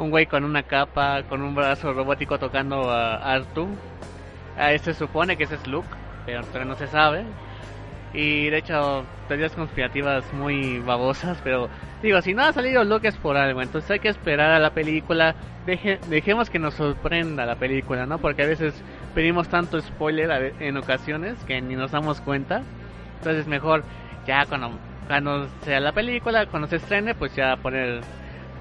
[0.00, 3.68] un güey con una capa, con un brazo robótico tocando a Artu.
[4.56, 5.88] A se supone que ese es Luke,
[6.24, 7.24] pero no se sabe.
[8.12, 11.68] Y de hecho, teorías conspirativas muy babosas, pero
[12.02, 14.70] digo, si no ha salido Luke es por algo, entonces hay que esperar a la
[14.70, 15.34] película.
[15.66, 18.18] Deje, dejemos que nos sorprenda la película, ¿no?
[18.18, 18.74] Porque a veces
[19.14, 22.62] pedimos tanto spoiler en ocasiones que ni nos damos cuenta.
[23.18, 23.84] Entonces mejor
[24.26, 24.72] ya cuando,
[25.06, 28.00] cuando sea la película, cuando se estrene, pues ya poner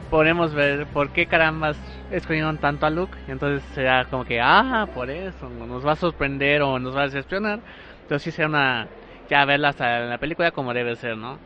[0.09, 1.77] podemos ver por qué carambas
[2.11, 3.17] escogieron tanto a Luke.
[3.27, 7.01] Y entonces será como que, ah, por eso, nos va a sorprender o nos va
[7.01, 7.59] a decepcionar.
[8.01, 8.87] Entonces sí será una,
[9.29, 11.37] ya verla hasta en la película como debe ser, ¿no?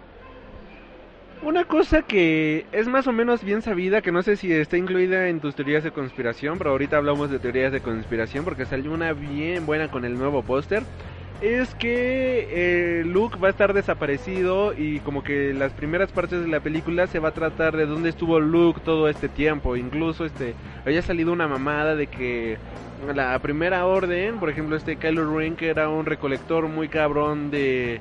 [1.44, 5.28] Una cosa que es más o menos bien sabida, que no sé si está incluida
[5.28, 9.12] en tus teorías de conspiración, pero ahorita hablamos de teorías de conspiración porque salió una
[9.12, 10.84] bien buena con el nuevo póster
[11.44, 16.48] es que eh, Luke va a estar desaparecido y como que las primeras partes de
[16.48, 19.76] la película se va a tratar de dónde estuvo Luke todo este tiempo.
[19.76, 22.58] Incluso este haya salido una mamada de que
[23.14, 28.00] la primera orden, por ejemplo, este Kylo Ren que era un recolector muy cabrón de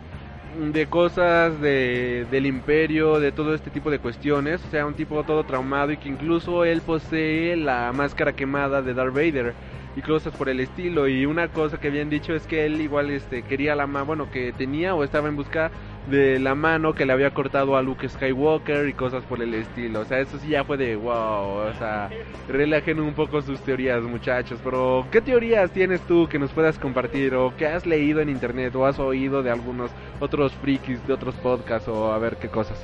[0.72, 5.24] de cosas de, del imperio, de todo este tipo de cuestiones, o sea, un tipo
[5.24, 9.55] todo traumado y que incluso él posee la máscara quemada de Darth Vader
[9.97, 11.09] y cosas por el estilo.
[11.09, 14.30] Y una cosa que habían dicho es que él igual este quería la mano, bueno,
[14.30, 15.70] que tenía o estaba en busca
[16.11, 20.01] de la mano que le había cortado a Luke Skywalker y cosas por el estilo.
[20.01, 21.68] O sea, eso sí ya fue de wow.
[21.68, 22.11] O sea,
[22.49, 24.59] relajen un poco sus teorías, muchachos.
[24.64, 27.34] Pero, ¿qué teorías tienes tú que nos puedas compartir?
[27.34, 28.74] ¿O que has leído en internet?
[28.74, 29.90] ¿O has oído de algunos
[30.20, 31.88] otros frikis de otros podcasts?
[31.88, 32.82] O a ver qué cosas.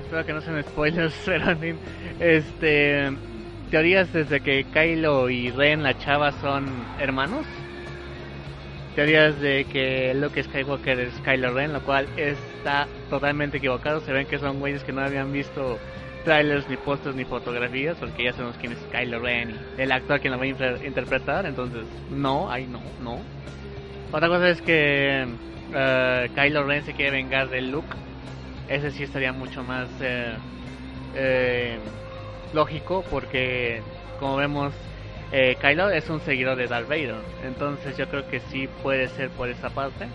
[0.00, 1.56] Espero que no sean spoilers, pero
[2.20, 3.12] este
[3.74, 6.64] teorías desde que Kylo y Ren, la chava, son
[7.00, 7.44] hermanos.
[8.94, 13.98] Teorías de que Luke Skywalker es Kylo Ren, lo cual está totalmente equivocado.
[14.02, 15.80] Se ven que son güeyes que no habían visto
[16.24, 20.20] trailers, ni posters, ni fotografías, porque ya sabemos quién es Kylo Ren y el actor
[20.20, 21.44] quien lo va a interpretar.
[21.44, 23.18] Entonces, no, ahí no, no.
[24.12, 27.88] Otra cosa es que uh, Kylo Ren se quiere vengar de Luke.
[28.68, 29.88] Ese sí estaría mucho más.
[30.00, 30.32] Eh,
[31.16, 31.78] eh,
[32.54, 33.82] lógico porque
[34.18, 34.72] como vemos
[35.32, 37.16] eh, Kylo es un seguidor de Darth Vader.
[37.44, 40.06] Entonces yo creo que sí puede ser por esa parte.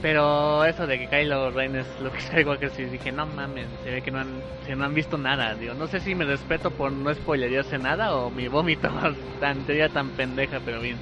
[0.00, 3.66] Pero eso de que Kylo Ren es lo que igual que si dije no mames
[3.82, 5.74] se ve que no han, se no han visto nada digo.
[5.74, 8.88] No sé si me respeto por no spoilearse nada o mi vómito
[9.40, 10.98] tan teoría tan pendeja pero bien.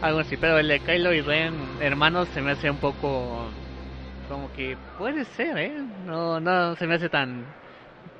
[0.00, 3.50] Algo así pero el de Kylo y Ren hermanos se me hace un poco
[4.28, 5.72] como que puede ser eh
[6.06, 7.44] no no se me hace tan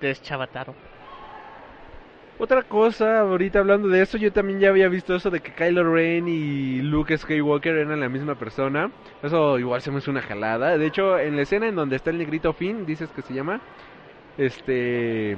[0.02, 0.74] deschavataro
[2.40, 5.94] otra cosa, ahorita hablando de eso, yo también ya había visto eso de que Kylo
[5.94, 8.90] Ren y Luke Skywalker eran la misma persona.
[9.22, 10.78] Eso igual se me hace una jalada.
[10.78, 13.60] De hecho, en la escena en donde está el negrito Finn, dices que se llama,
[14.38, 15.32] este,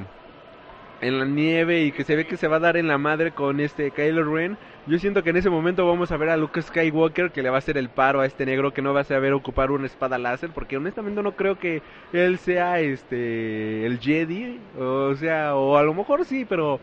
[1.00, 3.32] en la nieve y que se ve que se va a dar en la madre
[3.32, 4.56] con este Kylo Ren.
[4.86, 7.56] Yo siento que en ese momento vamos a ver a Luke Skywalker que le va
[7.56, 10.18] a hacer el paro a este negro que no va a saber ocupar una espada
[10.18, 15.84] láser, porque honestamente no creo que él sea este el Jedi, o sea, o a
[15.84, 16.80] lo mejor sí, pero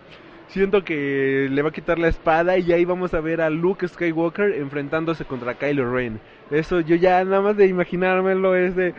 [0.47, 3.85] siento que le va a quitar la espada y ahí vamos a ver a Luke
[3.85, 6.21] Skywalker enfrentándose contra Kylo Ren.
[6.51, 8.93] Eso yo ya nada más de imaginármelo es de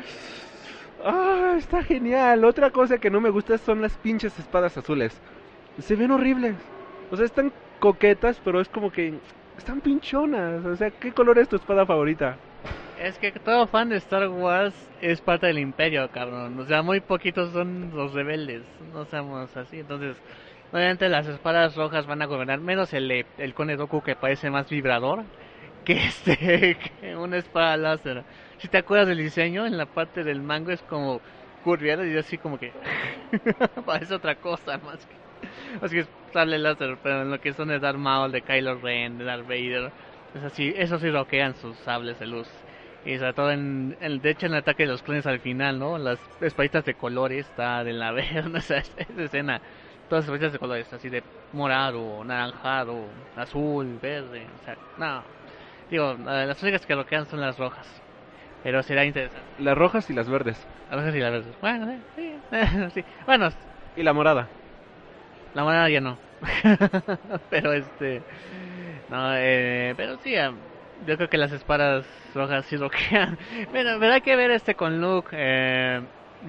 [1.04, 2.44] Ah, está genial.
[2.44, 5.18] Otra cosa que no me gusta son las pinches espadas azules.
[5.78, 6.56] Se ven horribles.
[7.10, 9.14] O sea, están coquetas, pero es como que
[9.58, 10.64] están pinchonas.
[10.64, 12.36] O sea, ¿qué color es tu espada favorita?
[13.00, 16.58] Es que todo fan de Star Wars es parte del imperio, cabrón.
[16.60, 18.62] O sea, muy poquitos son los rebeldes.
[18.92, 19.80] No seamos así.
[19.80, 20.16] Entonces,
[20.72, 22.60] obviamente las espadas rojas van a gobernar.
[22.60, 25.24] Menos el, el Cone Doku que parece más vibrador
[25.84, 28.22] que este que una espada láser
[28.60, 31.20] si te acuerdas del diseño, en la parte del mango es como
[31.64, 32.72] curviado y así como que
[33.86, 35.19] parece otra cosa más que
[35.82, 38.76] así que es sable láser, pero en lo que son de Darth Maul, de Kylo
[38.80, 39.90] Ren, de Darth Vader,
[40.34, 42.48] es así, eso sí roquean sus sables de luz.
[43.04, 45.78] Y sobre todo en, el de hecho en el ataque de los clones al final,
[45.78, 45.96] ¿no?
[45.98, 49.60] Las espaditas de colores, está de la verde, esa, esa escena.
[50.08, 51.22] Todas las espaditas de colores, así de
[51.52, 55.22] morado, naranjado, azul, verde, o sea, no.
[55.90, 57.86] Digo, las únicas que roquean son las rojas.
[58.62, 59.42] Pero será interesante.
[59.58, 60.64] Las rojas y las verdes.
[60.90, 61.54] Las rojas y las verdes.
[61.60, 62.34] Bueno, sí,
[62.94, 63.04] sí.
[63.26, 63.48] Bueno.
[63.96, 64.48] Y la morada.
[65.54, 66.18] La morada ya no.
[67.50, 68.22] pero este...
[69.08, 70.34] No, eh, pero sí,
[71.06, 73.36] yo creo que las espadas rojas sí roquean.
[73.70, 75.30] Bueno, habrá que ver este con Luke.
[75.32, 76.00] Eh,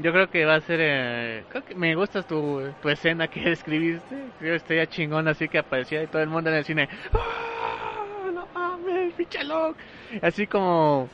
[0.01, 0.79] yo creo que va a ser...
[0.81, 4.15] Eh, creo que me gusta tu, tu escena que escribiste.
[4.39, 6.87] Creo que estaría chingón así que aparecía y todo el mundo en el cine.
[7.13, 9.81] ¡Oh, no mames, pinche Luke!
[10.21, 11.09] Así como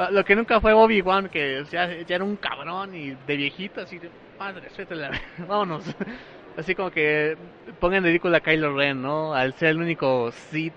[0.00, 3.80] Ah, lo que nunca fue Obi-Wan, que ya, ya, era un cabrón y de viejito,
[3.80, 5.10] así de, madre, suéltala,
[5.48, 5.84] vámonos.
[6.58, 7.36] Así como que
[7.80, 9.32] pongan ridículo a Kylo Ren, ¿no?
[9.32, 10.74] Al ser el único Sith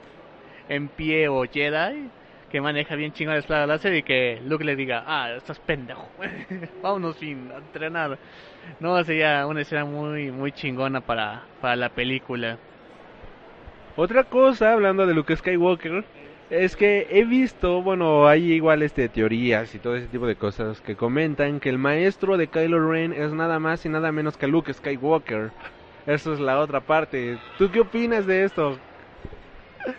[0.69, 2.09] en pie o Jedi
[2.49, 6.09] que maneja bien chingón la espada láser y que Luke le diga, ah, estás pendejo,
[6.84, 8.17] vámonos sin entrenar.
[8.79, 12.57] No, sería una escena muy, muy chingona para, para la película.
[13.95, 16.03] Otra cosa, hablando de Luke Skywalker,
[16.52, 20.82] es que he visto, bueno, hay igual este teorías y todo ese tipo de cosas
[20.82, 24.47] que comentan que el maestro de Kylo Ren es nada más y nada menos que
[24.47, 25.52] Luke Skywalker.
[26.06, 27.38] Eso es la otra parte.
[27.58, 28.78] ¿Tú qué opinas de esto?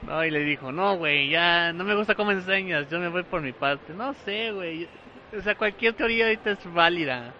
[0.00, 3.24] No, y le dijo, no, güey, ya no me gusta cómo enseñas, yo me voy
[3.24, 3.92] por mi parte.
[3.92, 4.88] No sé, güey.
[5.36, 7.34] O sea, cualquier teoría ahorita es válida.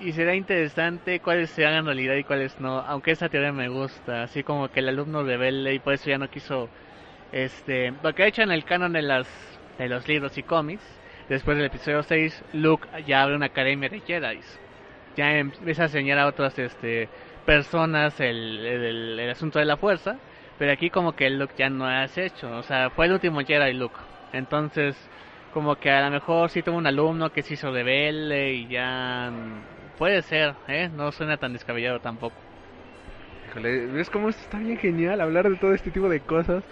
[0.00, 2.80] Y será interesante cuáles se hagan realidad y cuáles no.
[2.80, 4.24] Aunque esa teoría me gusta.
[4.24, 6.68] Así como que el alumno rebelde y por eso ya no quiso...
[7.32, 7.92] Este...
[8.02, 9.26] Lo que ha hecho en el canon de, las,
[9.78, 10.84] de los libros y cómics.
[11.28, 14.40] Después del episodio 6, Luke ya abre una academia de Jedi.
[15.16, 17.08] Ya empieza a enseñar a otras este,
[17.46, 20.18] personas el, el, el asunto de la fuerza
[20.62, 23.40] pero aquí como que el Luke ya no has hecho, o sea, fue el último
[23.40, 23.96] Jedi Luke.
[24.32, 24.96] Entonces,
[25.52, 29.32] como que a lo mejor sí tuvo un alumno que se hizo rebelde y ya
[29.32, 30.88] mm, puede ser, ¿eh?
[30.94, 32.36] No suena tan descabellado tampoco.
[33.54, 36.62] ¿ves cómo está bien genial hablar de todo este tipo de cosas?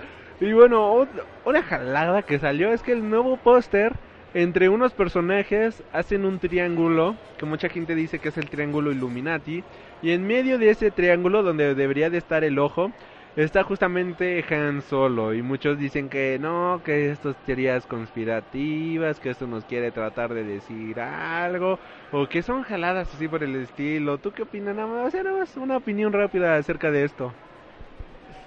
[0.40, 1.06] Y bueno,
[1.44, 3.92] una jalada que salió es que el nuevo póster
[4.32, 9.62] entre unos personajes hacen un triángulo, que mucha gente dice que es el triángulo Illuminati,
[10.02, 12.90] y en medio de ese triángulo donde debería de estar el ojo,
[13.36, 19.46] está justamente Han Solo y muchos dicen que no, que estas teorías conspirativas, que esto
[19.46, 21.78] nos quiere tratar de decir algo
[22.12, 24.18] o que son jaladas así por el estilo.
[24.18, 24.74] ¿Tú qué opinas?
[24.74, 27.34] Nada más, nada más una opinión rápida acerca de esto.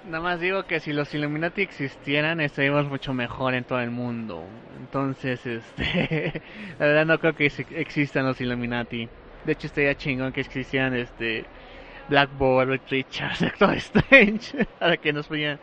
[0.06, 4.44] Nada más digo que si los Illuminati existieran estaríamos mucho mejor en todo el mundo.
[4.78, 6.42] Entonces, este,
[6.78, 9.08] la verdad no creo que existan los Illuminati.
[9.46, 11.46] De hecho estaría chingón que existieran este
[12.10, 15.58] Blackboard, Richard, Doctor Strange, para que nos pusieran,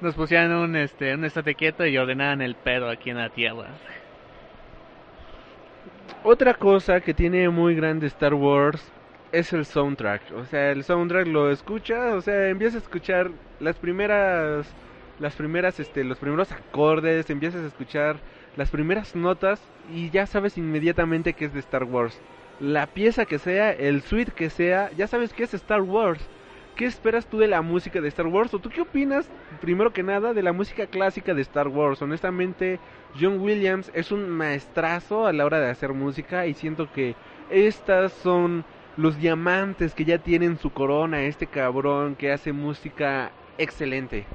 [0.00, 3.68] nos pusieran un, este, un estate quieto y ordenaran el pedo aquí en la Tierra.
[6.24, 8.91] Otra cosa que tiene muy grande Star Wars
[9.32, 10.32] es el soundtrack.
[10.36, 13.30] O sea, el soundtrack lo escucha, o sea, empiezas a escuchar
[13.60, 14.72] las primeras
[15.18, 18.16] las primeras este los primeros acordes, empiezas a escuchar
[18.56, 19.60] las primeras notas
[19.92, 22.20] y ya sabes inmediatamente que es de Star Wars
[22.62, 26.24] la pieza que sea, el suite que sea, ya sabes que es Star Wars.
[26.76, 28.54] ¿Qué esperas tú de la música de Star Wars?
[28.54, 29.28] ¿O tú qué opinas,
[29.60, 32.00] primero que nada, de la música clásica de Star Wars?
[32.00, 32.78] Honestamente,
[33.20, 37.14] John Williams es un maestrazo a la hora de hacer música y siento que
[37.50, 38.64] estas son
[38.96, 44.26] los diamantes que ya tienen su corona, este cabrón que hace música excelente.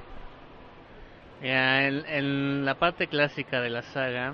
[1.40, 4.34] Ya, en la parte clásica de la saga,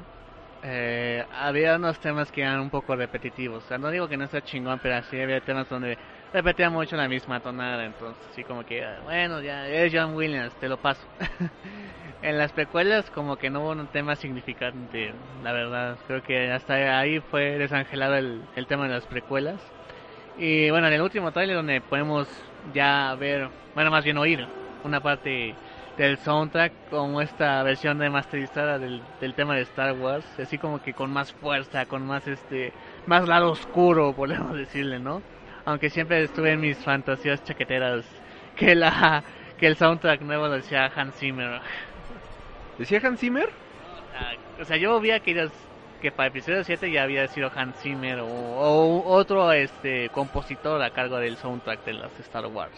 [0.64, 3.66] eh, había unos temas que eran un poco repetitivos.
[3.66, 5.98] O sea, no digo que no sea chingón, pero así había temas donde
[6.32, 7.86] repetía mucho la misma tonada.
[7.86, 11.06] Entonces, sí, como que, bueno, ya es John Williams, te lo paso.
[12.22, 16.00] en las precuelas, como que no hubo un tema significante, la verdad.
[16.08, 19.62] Creo que hasta ahí fue desangelado el, el tema de las precuelas.
[20.38, 22.28] Y bueno, en el último trailer, donde podemos
[22.74, 24.48] ya ver, bueno, más bien oír
[24.84, 25.56] una parte
[25.98, 30.94] del soundtrack como esta versión remasterizada del, del tema de Star Wars, así como que
[30.94, 32.74] con más fuerza, con más este,
[33.06, 35.22] más lado oscuro, podemos decirle, ¿no?
[35.66, 38.04] Aunque siempre estuve en mis fantasías chaqueteras
[38.56, 39.24] que la
[39.58, 41.62] que el soundtrack nuevo lo decía Hans Zimmer.
[42.78, 43.50] ¿Decía Hans Zimmer?
[44.60, 45.50] O sea, yo vi que,
[46.04, 50.90] que para episodio 7 ya había sido Hans Zimmer o, o otro este compositor a
[50.90, 52.76] cargo del soundtrack de las Star Wars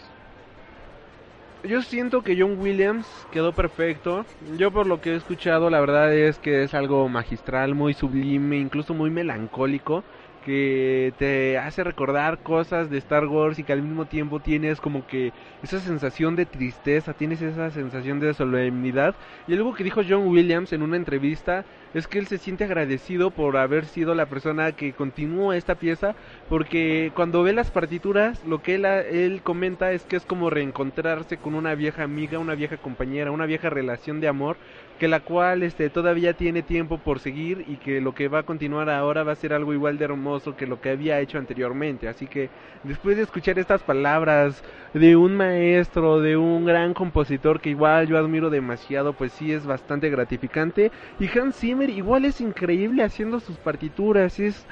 [1.64, 4.24] yo siento que John Williams quedó perfecto.
[4.56, 8.58] Yo por lo que he escuchado, la verdad es que es algo magistral, muy sublime,
[8.58, 10.04] incluso muy melancólico
[10.46, 15.04] que te hace recordar cosas de Star Wars y que al mismo tiempo tienes como
[15.04, 15.32] que
[15.64, 19.16] esa sensación de tristeza, tienes esa sensación de solemnidad.
[19.48, 23.32] Y algo que dijo John Williams en una entrevista es que él se siente agradecido
[23.32, 26.14] por haber sido la persona que continuó esta pieza,
[26.48, 31.38] porque cuando ve las partituras, lo que él, él comenta es que es como reencontrarse
[31.38, 34.56] con una vieja amiga, una vieja compañera, una vieja relación de amor
[34.98, 38.42] que la cual este todavía tiene tiempo por seguir y que lo que va a
[38.44, 42.08] continuar ahora va a ser algo igual de hermoso que lo que había hecho anteriormente.
[42.08, 42.48] Así que
[42.82, 44.62] después de escuchar estas palabras
[44.94, 49.66] de un maestro, de un gran compositor que igual yo admiro demasiado, pues sí es
[49.66, 50.90] bastante gratificante.
[51.20, 54.66] Y Hans Zimmer igual es increíble haciendo sus partituras, es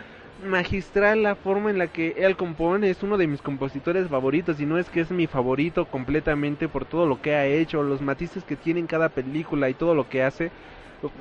[0.45, 4.67] magistral la forma en la que él compone, es uno de mis compositores favoritos y
[4.67, 8.45] no es que es mi favorito completamente por todo lo que ha hecho, los matices
[8.45, 10.51] que tiene en cada película y todo lo que hace.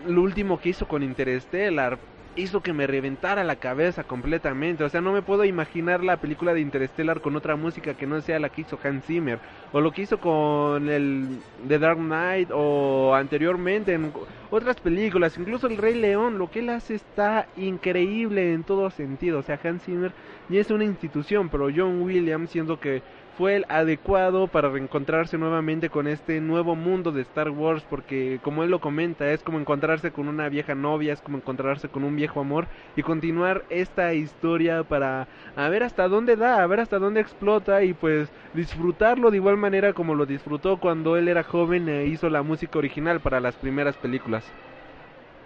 [0.08, 1.98] Lo último que hizo con Interstellar,
[2.36, 4.84] hizo que me reventara la cabeza completamente.
[4.84, 8.20] O sea, no me puedo imaginar la película de Interstellar con otra música que no
[8.22, 9.40] sea la que hizo Hans Zimmer.
[9.72, 14.12] O lo que hizo con el The Dark Knight o anteriormente en
[14.50, 15.38] otras películas.
[15.38, 19.40] Incluso El Rey León, lo que él hace está increíble en todo sentido.
[19.40, 20.12] O sea, Hans Zimmer
[20.50, 23.02] ya es una institución, pero John Williams siendo que
[23.38, 28.64] fue el adecuado para reencontrarse nuevamente con este nuevo mundo de Star Wars porque como
[28.64, 32.16] él lo comenta es como encontrarse con una vieja novia, es como encontrarse con un
[32.16, 37.00] viejo amor y continuar esta historia para a ver hasta dónde da, a ver hasta
[37.00, 41.90] dónde explota y pues disfrutarlo de igual manera como lo disfrutó cuando él era joven
[41.90, 44.52] e hizo la música original para las primeras películas.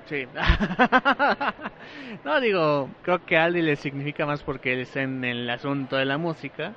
[0.06, 0.26] Sí.
[2.26, 6.06] no digo, creo que Aldi le significa más porque él está en el asunto de
[6.06, 6.74] la música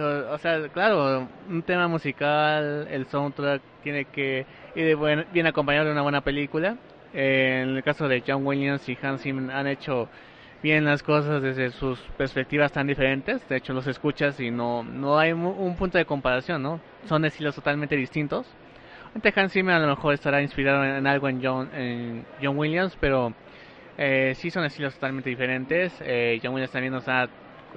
[0.00, 4.96] o sea, claro, un tema musical, el soundtrack tiene que ir
[5.32, 6.76] bien acompañado de una buena película.
[7.12, 10.08] Eh, en el caso de John Williams y Hans Zimmer han hecho
[10.62, 13.46] bien las cosas desde sus perspectivas tan diferentes.
[13.48, 16.80] De hecho, los escuchas y no, no hay un punto de comparación, ¿no?
[17.06, 18.46] Son estilos totalmente distintos.
[19.36, 23.34] Hans Zimmer a lo mejor estará inspirado en, algo en John, en John Williams, pero
[23.98, 25.92] eh, sí son estilos totalmente diferentes.
[26.00, 27.28] Eh, John Williams también nos ha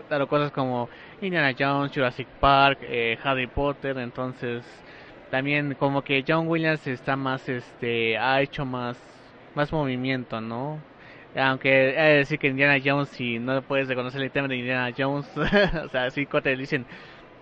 [0.10, 0.90] dado cosas como
[1.22, 4.64] Indiana Jones, Jurassic Park, eh, Harry Potter, entonces
[5.32, 8.98] también como que John Williams está más, este, ha hecho más,
[9.56, 10.80] más movimiento, ¿no?
[11.36, 14.94] Aunque hay que decir que Indiana Jones, si no puedes reconocer el tema de Indiana
[14.98, 16.86] Jones, o sea, así corte dicen,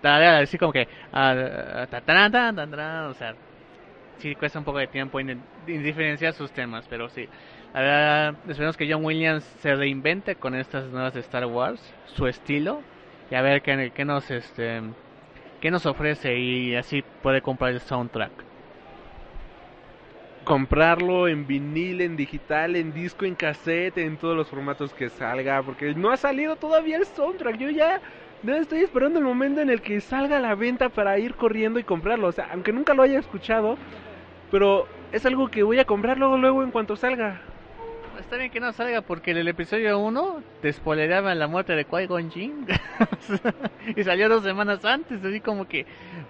[0.02, 1.86] así como que, ah,
[3.08, 3.34] o sea,
[4.18, 7.28] sí cuesta un poco de tiempo en, diferenciar sus temas, pero sí.
[7.72, 12.26] La verdad, esperemos que John Williams se reinvente con estas nuevas de Star Wars, su
[12.26, 12.82] estilo,
[13.30, 14.82] y a ver qué, qué nos este
[15.60, 18.54] qué nos ofrece y así puede comprar el soundtrack
[20.44, 25.62] comprarlo en vinil, en digital, en disco, en cassette, en todos los formatos que salga,
[25.62, 27.56] porque no ha salido todavía el soundtrack.
[27.56, 28.00] Yo ya
[28.42, 31.78] no estoy esperando el momento en el que salga a la venta para ir corriendo
[31.80, 32.28] y comprarlo.
[32.28, 33.76] O sea, aunque nunca lo haya escuchado,
[34.50, 37.40] pero es algo que voy a comprar luego, luego en cuanto salga.
[38.24, 41.86] Está bien que no salga porque en el episodio 1 te spoileaban la muerte de
[41.86, 42.66] Qui-Gon Jinn
[43.96, 45.84] y salió dos semanas antes, así como que,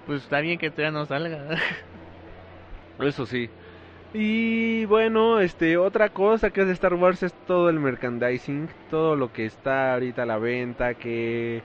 [0.04, 1.56] pues está bien que todavía no salga.
[2.98, 3.48] Eso sí.
[4.12, 9.14] Y bueno, este otra cosa que es de Star Wars es todo el merchandising, todo
[9.14, 11.62] lo que está ahorita a la venta, que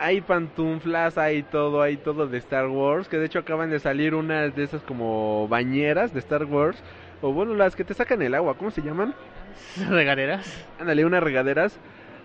[0.00, 4.16] hay pantuflas, hay todo, hay todo de Star Wars, que de hecho acaban de salir
[4.16, 6.82] unas de esas como bañeras de Star Wars,
[7.22, 9.14] o bueno, las que te sacan el agua, ¿cómo se llaman?
[9.88, 10.66] Regaderas.
[10.78, 11.78] Ándale, unas regaderas.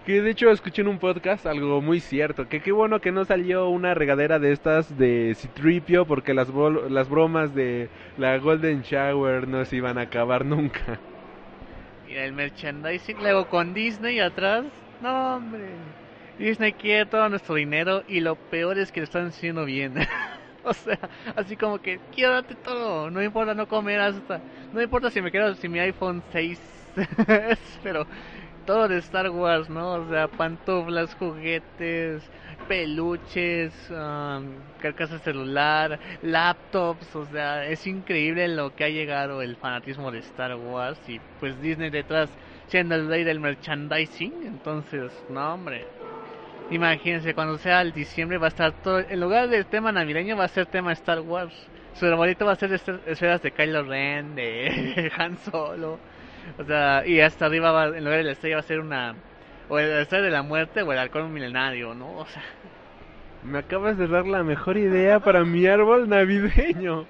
[0.05, 2.47] Que de hecho escuché en un podcast algo muy cierto.
[2.47, 6.05] Que qué bueno que no salió una regadera de estas de Citripio.
[6.05, 6.49] Porque las,
[6.89, 10.99] las bromas de la Golden Shower no se iban a acabar nunca.
[12.07, 14.65] Y el merchandising luego con Disney atrás.
[15.01, 15.69] No, hombre.
[16.39, 19.93] Disney quiere todo nuestro dinero y lo peor es que lo están haciendo bien.
[20.63, 20.97] o sea,
[21.35, 24.41] así como que quiero darte todo, no importa no comer hasta,
[24.73, 26.78] no importa si me quedo sin mi iPhone 6,
[27.83, 28.05] pero
[28.65, 29.93] todo de Star Wars, ¿no?
[29.93, 32.21] O sea, pantuflas, juguetes,
[32.67, 34.45] peluches, um,
[34.79, 40.55] carcasas celular, laptops, o sea, es increíble lo que ha llegado el fanatismo de Star
[40.55, 42.29] Wars y pues Disney detrás
[42.67, 45.87] siendo el rey del merchandising, entonces, no hombre.
[46.69, 50.43] Imagínense, cuando sea el diciembre va a estar todo, en lugar del tema navideño va
[50.43, 51.55] a ser tema Star Wars.
[51.95, 52.71] Su arbolito va a ser
[53.07, 55.97] esferas de Kylo Ren, de Han Solo.
[56.57, 59.15] O sea, y hasta arriba va, en lugar de la estrella va a ser una...
[59.67, 62.17] O el estrella de la muerte o el halcón milenario, ¿no?
[62.17, 62.43] O sea...
[63.43, 67.05] Me acabas de dar la mejor idea para mi árbol navideño.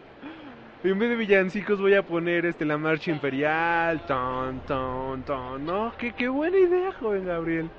[0.84, 5.92] En vez de villancicos voy a poner este la marcha imperial, ton, ton, ton, ¿no?
[5.98, 7.70] Qué, qué buena idea, joven Gabriel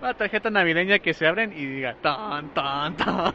[0.00, 3.34] una tarjeta navideña que se abren y diga tan, tan, tan.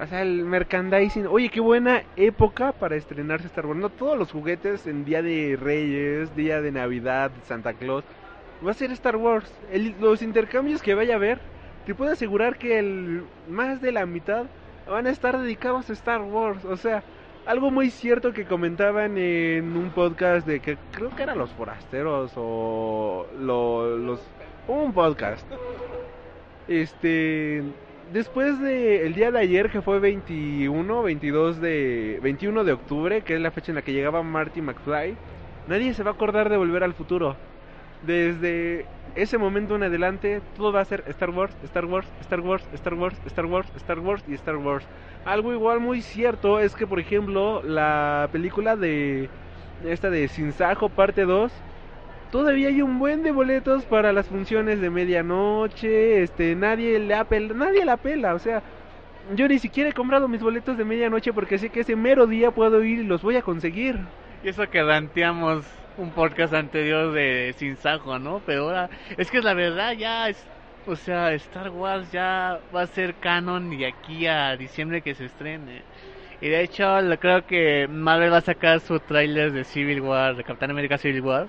[0.00, 1.26] O sea, el merchandising.
[1.26, 3.78] Oye, qué buena época para estrenarse Star Wars.
[3.78, 8.04] No todos los juguetes en Día de Reyes, Día de Navidad, Santa Claus.
[8.66, 9.52] Va a ser Star Wars.
[10.00, 11.40] los intercambios que vaya a haber,
[11.86, 14.46] te puedo asegurar que el más de la mitad
[14.88, 16.64] van a estar dedicados a Star Wars.
[16.64, 17.04] O sea,
[17.46, 22.32] algo muy cierto que comentaban en un podcast de que creo que eran los forasteros
[22.36, 24.20] o los
[24.66, 25.46] un podcast.
[26.66, 27.62] Este,
[28.12, 33.34] después de el día de ayer que fue 21, 22 de 21 de octubre, que
[33.34, 35.16] es la fecha en la que llegaba Marty McFly,
[35.68, 37.36] nadie se va a acordar de Volver al Futuro.
[38.06, 42.64] Desde ese momento en adelante todo va a ser Star Wars, Star Wars, Star Wars,
[42.74, 44.86] Star Wars, Star Wars, Star Wars y Star Wars.
[45.24, 49.28] Algo igual muy cierto es que por ejemplo la película de
[49.84, 51.52] esta de Sin Sajo parte 2
[52.34, 57.54] todavía hay un buen de boletos para las funciones de medianoche, este, nadie le apela,
[57.54, 58.60] nadie la pela, o sea,
[59.36, 62.50] yo ni siquiera he comprado mis boletos de medianoche porque sé que ese mero día
[62.50, 64.00] puedo ir y los voy a conseguir.
[64.42, 65.64] Y eso que ranteamos
[65.96, 68.42] un podcast anterior de Sin Sajo, ¿no?
[68.44, 70.44] Pero ahora, es que la verdad ya es,
[70.88, 75.26] o sea, Star Wars ya va a ser canon y aquí a diciembre que se
[75.26, 75.82] estrene.
[76.40, 80.42] Y de hecho, creo que Marvel va a sacar su tráiler de Civil War, de
[80.42, 81.46] Capitán América Civil War,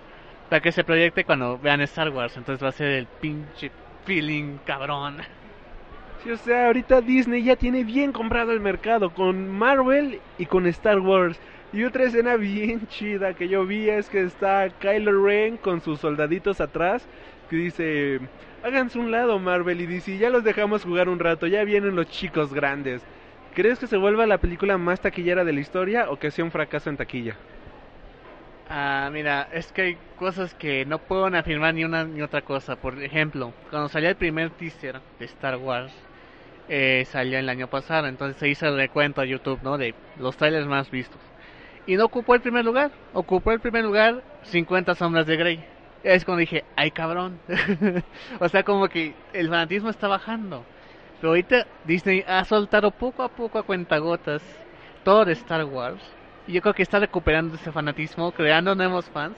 [0.49, 2.37] para que se proyecte cuando vean Star Wars.
[2.37, 3.71] Entonces va a ser el pinche
[4.05, 5.17] feeling cabrón.
[6.23, 10.65] Sí, o sea, ahorita Disney ya tiene bien comprado el mercado con Marvel y con
[10.67, 11.39] Star Wars.
[11.73, 15.99] Y otra escena bien chida que yo vi es que está Kylo Ren con sus
[15.99, 17.07] soldaditos atrás
[17.49, 18.19] que dice,
[18.63, 22.07] háganse un lado Marvel y dice, ya los dejamos jugar un rato, ya vienen los
[22.07, 23.05] chicos grandes.
[23.53, 26.51] ¿Crees que se vuelva la película más taquillera de la historia o que sea un
[26.51, 27.37] fracaso en taquilla?
[28.67, 32.75] Ah, mira, es que hay cosas que no puedo afirmar ni una ni otra cosa.
[32.75, 35.93] Por ejemplo, cuando salió el primer teaser de Star Wars,
[36.67, 39.77] eh, salió el año pasado, entonces se hizo el recuento a YouTube, ¿no?
[39.77, 41.21] De los trailers más vistos.
[41.85, 45.65] Y no ocupó el primer lugar, ocupó el primer lugar 50 sombras de Grey.
[46.03, 47.39] Es cuando dije, ay cabrón.
[48.39, 50.65] o sea, como que el fanatismo está bajando.
[51.19, 54.41] Pero ahorita Disney ha soltado poco a poco a cuentagotas
[55.03, 56.01] todo de Star Wars.
[56.47, 59.37] Y yo creo que está recuperando ese fanatismo, creando nuevos fans.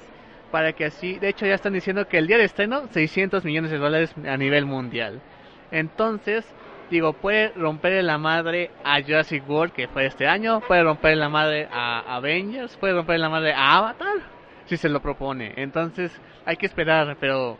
[0.51, 3.70] Para que así, de hecho ya están diciendo que el día de estreno, 600 millones
[3.70, 5.22] de dólares a nivel mundial.
[5.72, 6.45] Entonces,
[6.89, 11.28] digo, puede romper la madre a Jurassic World, que fue este año, puede romper la
[11.28, 14.16] madre a Avengers, puede romper la madre a Avatar,
[14.66, 15.53] si se lo propone.
[15.58, 17.58] Entonces, hay que esperar, pero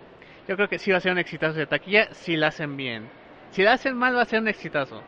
[0.48, 3.10] yo creo que sí va a ser un exitazo de taquilla si la hacen bien.
[3.52, 5.04] Si la hacen mal va a ser un exitazo.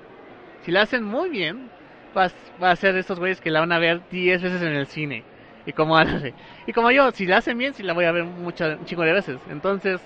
[0.64, 1.70] Si la hacen muy bien,
[2.18, 4.88] va, a ser de estos güeyes que la van a ver 10 veces en el
[4.88, 5.24] cine.
[5.66, 5.98] Y como,
[6.68, 9.04] y como yo, si la hacen bien, sí la voy a ver muchas, un chingo
[9.04, 9.40] de veces.
[9.50, 10.02] Entonces,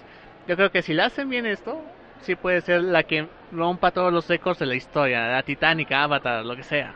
[0.48, 1.82] yo creo que si la hacen bien esto,
[2.22, 6.46] sí puede ser la que rompa todos los récords de la historia, la Titanic, Avatar,
[6.46, 6.96] lo que sea.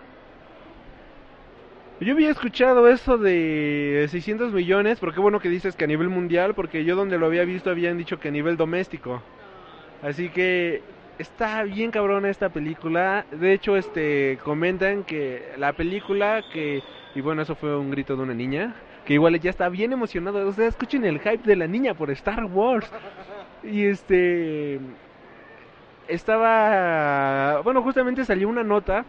[2.00, 6.54] Yo había escuchado eso de 600 millones, porque bueno que dices que a nivel mundial,
[6.54, 9.24] porque yo donde lo había visto habían dicho que a nivel doméstico.
[10.04, 10.84] Así que
[11.18, 13.26] está bien cabrona esta película.
[13.32, 16.84] De hecho, este comentan que la película que
[17.16, 20.48] y bueno, eso fue un grito de una niña, que igual ya está bien emocionado.
[20.48, 22.92] O sea, escuchen el hype de la niña por Star Wars.
[23.64, 24.80] Y este
[26.08, 29.06] estaba bueno, justamente salió una nota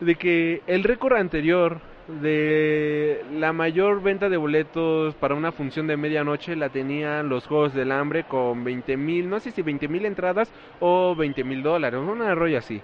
[0.00, 5.96] de que el récord anterior de la mayor venta de boletos para una función de
[5.96, 10.06] medianoche la tenían los Juegos del Hambre con 20 mil, no sé si 20 mil
[10.06, 10.50] entradas
[10.80, 12.80] o 20 mil dólares, una rollo así.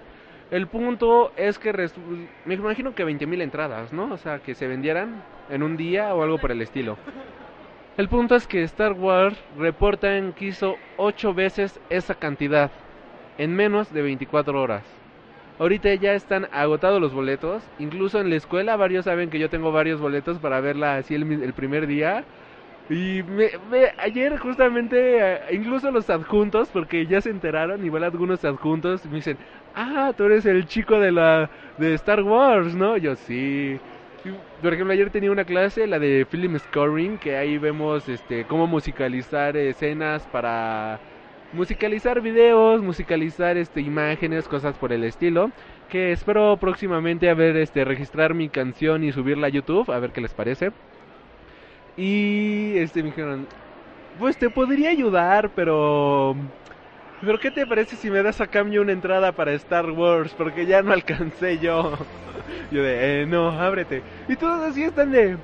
[0.51, 1.73] El punto es que
[2.45, 4.13] me imagino que 20 mil entradas, ¿no?
[4.13, 6.97] O sea, que se vendieran en un día o algo por el estilo.
[7.97, 12.69] El punto es que Star Wars reportan que hizo 8 veces esa cantidad
[13.39, 14.83] en menos de 24 horas.
[15.57, 17.63] Ahorita ya están agotados los boletos.
[17.79, 21.53] Incluso en la escuela varios saben que yo tengo varios boletos para verla así el,
[21.53, 22.25] primer día.
[22.89, 23.49] Y me,
[23.97, 29.37] ayer justamente, eh, incluso los adjuntos, porque ya se enteraron, igual algunos adjuntos me dicen,
[29.73, 32.97] ah, tú eres el chico de la de Star Wars, ¿no?
[32.97, 33.79] Yo sí.
[34.61, 38.67] Por ejemplo, ayer tenía una clase, la de film scoring, que ahí vemos este cómo
[38.67, 40.99] musicalizar escenas para
[41.53, 45.51] musicalizar videos, musicalizar este imágenes, cosas por el estilo,
[45.89, 50.11] que espero próximamente a ver este registrar mi canción y subirla a YouTube, a ver
[50.11, 50.71] qué les parece.
[51.97, 53.47] Y este me dijeron,
[54.19, 56.35] "Pues te podría ayudar, pero
[57.21, 60.33] pero ¿qué te parece si me das a cambio una entrada para Star Wars?
[60.37, 61.97] Porque ya no alcancé yo.
[62.71, 64.01] Yo de, eh, no, ábrete.
[64.27, 65.37] Y todos así están de,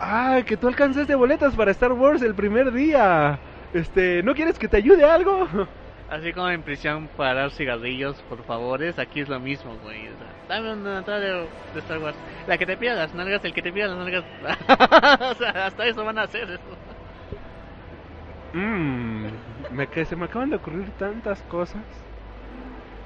[0.00, 3.38] ah, que tú alcanzaste boletas para Star Wars el primer día.
[3.72, 5.46] Este, ¿no quieres que te ayude algo?
[6.10, 10.08] Así como en prisión para dar cigarrillos, por favores, aquí es lo mismo, güey.
[10.48, 12.16] dame una entrada de, Star Wars.
[12.46, 14.24] La que te pida las nalgas, el que te pida las nalgas.
[15.20, 16.78] o sea, hasta eso van a hacer eso.
[18.54, 19.26] Mmm,
[19.70, 21.82] me, que se me acaban de ocurrir tantas cosas.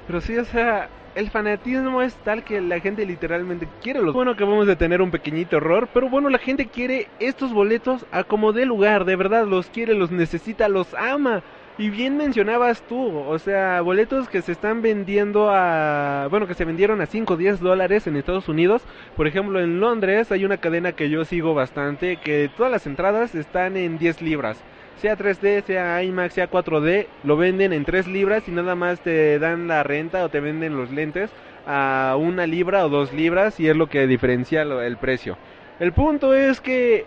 [0.07, 4.15] Pero sí, o sea, el fanatismo es tal que la gente literalmente quiere los...
[4.15, 8.07] Bueno que vamos a tener un pequeñito error, pero bueno, la gente quiere estos boletos
[8.11, 11.43] a como de lugar, de verdad, los quiere, los necesita, los ama.
[11.79, 16.29] Y bien mencionabas tú, o sea, boletos que se están vendiendo a...
[16.31, 18.83] Bueno, que se vendieron a 5 o 10 dólares en Estados Unidos.
[19.17, 23.35] Por ejemplo, en Londres hay una cadena que yo sigo bastante, que todas las entradas
[23.35, 24.63] están en 10 libras
[25.03, 29.41] sea 3D, sea IMAX, sea 4D, lo venden en 3 libras y nada más te
[29.41, 31.29] dan la renta o te venden los lentes
[31.67, 35.37] a una libra o dos libras y es lo que diferencia el precio.
[35.81, 37.05] El punto es que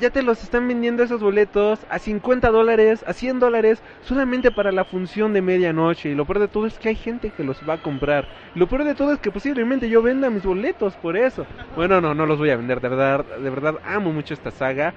[0.00, 4.72] ya te los están vendiendo esos boletos a 50 dólares, a 100 dólares, solamente para
[4.72, 6.10] la función de medianoche.
[6.10, 8.26] Y lo peor de todo es que hay gente que los va a comprar.
[8.56, 11.46] lo peor de todo es que posiblemente yo venda mis boletos por eso.
[11.76, 14.94] Bueno, no, no los voy a vender, de verdad, de verdad amo mucho esta saga.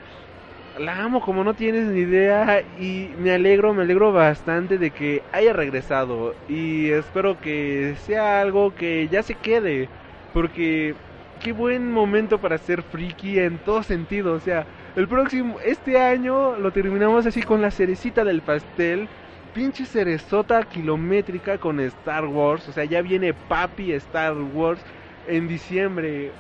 [0.80, 5.24] La amo como no tienes ni idea y me alegro, me alegro bastante de que
[5.32, 9.88] haya regresado y espero que sea algo que ya se quede
[10.34, 10.96] porque
[11.42, 14.66] qué buen momento para ser friki en todo sentido, o sea,
[14.96, 19.10] el próximo, este año lo terminamos así con la cerecita del pastel.
[19.54, 22.68] Pinche cerezota kilométrica con Star Wars.
[22.70, 24.82] O sea, ya viene Papi Star Wars
[25.28, 26.32] en diciembre.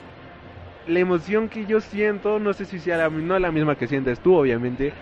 [0.87, 4.19] La emoción que yo siento, no sé si sea la, no la misma que sientes
[4.19, 4.93] tú, obviamente.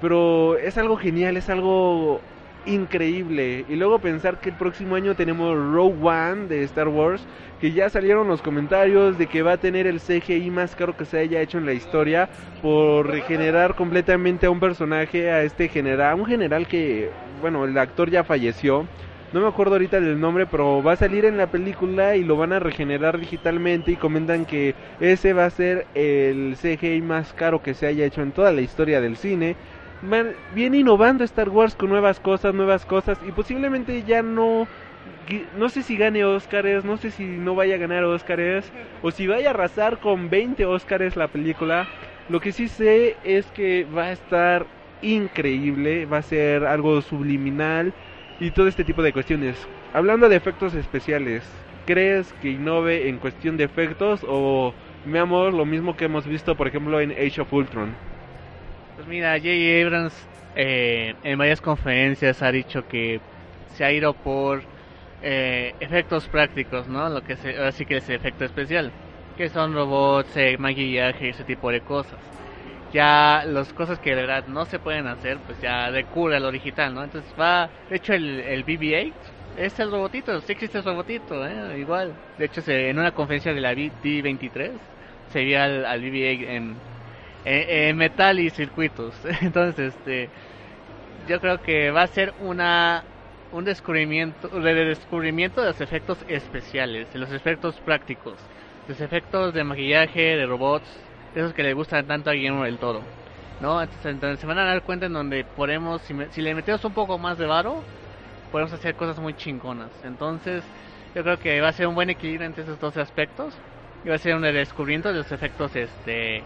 [0.00, 2.20] Pero es algo genial, es algo
[2.66, 3.64] increíble.
[3.68, 7.24] Y luego pensar que el próximo año tenemos Rogue One de Star Wars,
[7.60, 11.04] que ya salieron los comentarios de que va a tener el CGI más caro que
[11.04, 12.28] se haya hecho en la historia
[12.62, 17.10] por regenerar completamente a un personaje, a este general, un general que,
[17.40, 18.86] bueno, el actor ya falleció.
[19.34, 22.36] No me acuerdo ahorita del nombre, pero va a salir en la película y lo
[22.36, 27.60] van a regenerar digitalmente y comentan que ese va a ser el CGI más caro
[27.60, 29.56] que se haya hecho en toda la historia del cine
[30.54, 34.68] viene innovando Star Wars con nuevas cosas, nuevas cosas y posiblemente ya no
[35.58, 38.70] no sé si gane Oscars, no sé si no vaya a ganar Oscars
[39.02, 41.88] o si vaya a arrasar con 20 Oscars la película.
[42.28, 44.66] Lo que sí sé es que va a estar
[45.02, 47.92] increíble, va a ser algo subliminal
[48.44, 49.56] y todo este tipo de cuestiones.
[49.94, 51.42] Hablando de efectos especiales,
[51.86, 54.74] ¿crees que innove en cuestión de efectos o
[55.06, 57.94] veamos lo mismo que hemos visto por ejemplo en Age of Ultron?
[58.96, 59.48] Pues mira, J.
[59.82, 60.14] Abrams
[60.56, 63.18] eh, en varias conferencias ha dicho que
[63.76, 64.62] se ha ido por
[65.22, 67.08] eh, efectos prácticos, ¿no?
[67.08, 68.92] Lo que se, así que es efecto especial,
[69.38, 72.33] que son robots, eh, maquillaje, ese tipo de cosas.
[72.94, 76.50] Ya las cosas que de verdad no se pueden hacer, pues ya recurre a lo
[76.50, 77.04] digital, ¿no?
[77.04, 79.12] Entonces va, de hecho el, el BB-8
[79.58, 81.78] es el robotito, sí existe el robotito, ¿eh?
[81.78, 82.14] igual.
[82.38, 84.70] De hecho se, en una conferencia de la D23
[85.32, 86.76] se vio al, al BB-8 en
[87.44, 89.14] eh, metal y circuitos.
[89.42, 90.30] Entonces, este,
[91.28, 93.04] yo creo que va a ser una
[93.54, 98.34] un descubrimiento, de descubrimiento de los efectos especiales, de los efectos prácticos,
[98.88, 100.88] los efectos de maquillaje, de robots,
[101.34, 103.02] esos que le gustan tanto a Guillermo del Toro.
[103.60, 103.80] ¿no?
[103.82, 107.18] Entonces, se van a dar cuenta en donde podemos, si, si le metemos un poco
[107.18, 107.82] más de varo,
[108.50, 109.90] podemos hacer cosas muy chingonas.
[110.04, 110.64] Entonces,
[111.14, 113.56] yo creo que va a ser un buen equilibrio entre esos dos aspectos.
[114.04, 116.42] Y va a ser un descubrimiento de los efectos este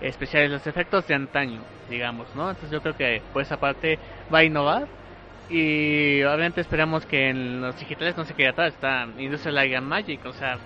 [0.00, 2.50] especiales, los efectos de antaño, digamos, ¿no?
[2.50, 3.98] Entonces yo creo que por esa parte
[4.32, 4.86] va a innovar
[5.48, 10.24] y obviamente esperamos que en los digitales no se quede atrás, está Industrial Light Magic,
[10.24, 10.58] o sea,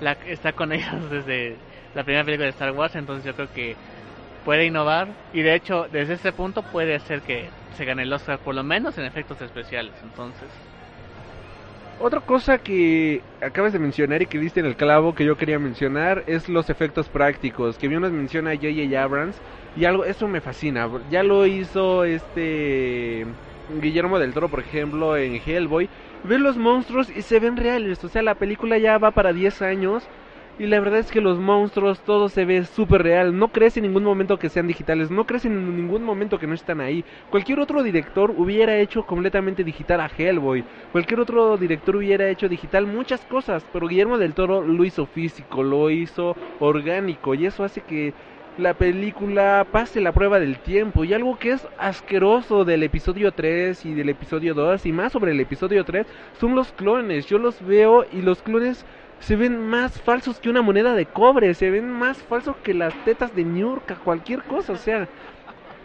[0.00, 1.56] la, está con ellos desde
[1.94, 3.76] la primera película de Star Wars, entonces yo creo que
[4.44, 8.38] puede innovar y de hecho desde ese punto puede hacer que se gane el Oscar
[8.38, 10.48] por lo menos en efectos especiales, entonces
[12.00, 15.60] otra cosa que acabas de mencionar y que diste en el clavo que yo quería
[15.60, 19.00] mencionar es los efectos prácticos, que bien nos menciona J.J.
[19.00, 19.40] Abrams
[19.76, 20.90] y algo eso me fascina.
[21.12, 23.24] Ya lo hizo este
[23.80, 25.88] Guillermo del Toro, por ejemplo, en Hellboy.
[26.24, 29.62] Ves los monstruos y se ven reales, o sea, la película ya va para 10
[29.62, 30.08] años
[30.58, 33.36] y la verdad es que los monstruos, todo se ve súper real.
[33.36, 35.10] No crees en ningún momento que sean digitales.
[35.10, 37.04] No crees en ningún momento que no están ahí.
[37.30, 40.62] Cualquier otro director hubiera hecho completamente digital a Hellboy.
[40.92, 43.66] Cualquier otro director hubiera hecho digital muchas cosas.
[43.72, 47.34] Pero Guillermo del Toro lo hizo físico, lo hizo orgánico.
[47.34, 48.12] Y eso hace que
[48.58, 51.04] la película pase la prueba del tiempo.
[51.04, 55.32] Y algo que es asqueroso del episodio 3 y del episodio 2 y más sobre
[55.32, 56.06] el episodio 3
[56.38, 57.26] son los clones.
[57.26, 58.84] Yo los veo y los clones
[59.22, 62.92] se ven más falsos que una moneda de cobre, se ven más falsos que las
[63.04, 65.08] tetas de Niurka, cualquier cosa, o sea,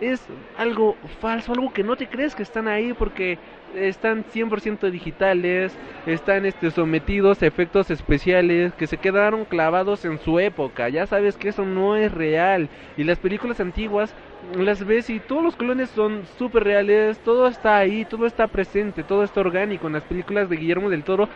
[0.02, 0.22] es
[0.58, 3.38] algo falso, algo que no te crees que están ahí porque
[3.76, 5.72] están 100% digitales,
[6.06, 10.90] están este, sometidos a efectos especiales que se quedaron clavados en su época.
[10.90, 12.70] Ya sabes que eso no es real.
[12.96, 14.14] Y las películas antiguas
[14.56, 19.04] las ves y todos los clones son súper reales, todo está ahí, todo está presente,
[19.04, 19.88] todo está orgánico.
[19.88, 21.28] En las películas de Guillermo del Toro,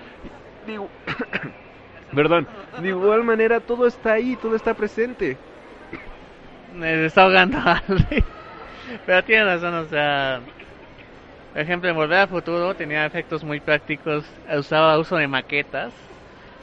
[0.68, 0.88] digo,
[2.14, 2.48] Perdón.
[2.80, 5.38] De igual manera, todo está ahí, todo está presente.
[6.76, 7.58] Me está ahogando
[9.06, 10.42] Pero tiene razón, o sea.
[11.54, 14.26] Por ejemplo, en Volver al Futuro tenía efectos muy prácticos.
[14.58, 15.94] Usaba uso de maquetas.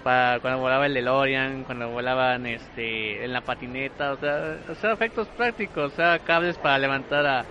[0.03, 4.13] Para cuando volaba el DeLorean, cuando volaban este, en la patineta.
[4.13, 5.93] O sea, o sea, efectos prácticos.
[5.93, 7.45] O sea, cables para levantar a,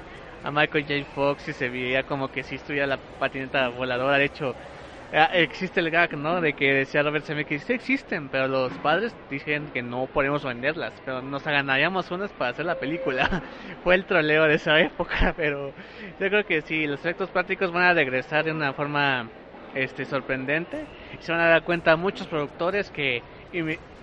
[0.43, 1.05] a Michael J.
[1.13, 4.17] Fox y se veía como que si estuviera la patineta voladora.
[4.17, 4.55] De hecho,
[5.12, 6.41] existe el gag, ¿no?
[6.41, 10.93] De que decía Robert Zemeckis, sí existen, pero los padres dicen que no podemos venderlas,
[11.05, 13.41] pero nos ganaríamos unas para hacer la película.
[13.84, 15.74] Fue el troleo de esa época, pero
[16.20, 19.30] yo creo que sí, los efectos prácticos van a regresar de una forma
[19.76, 23.22] este sorprendente y se van a dar cuenta muchos productores que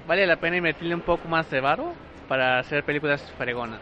[0.07, 1.95] vale la pena invertirle un poco más de varo
[2.29, 3.81] para hacer películas fregonas.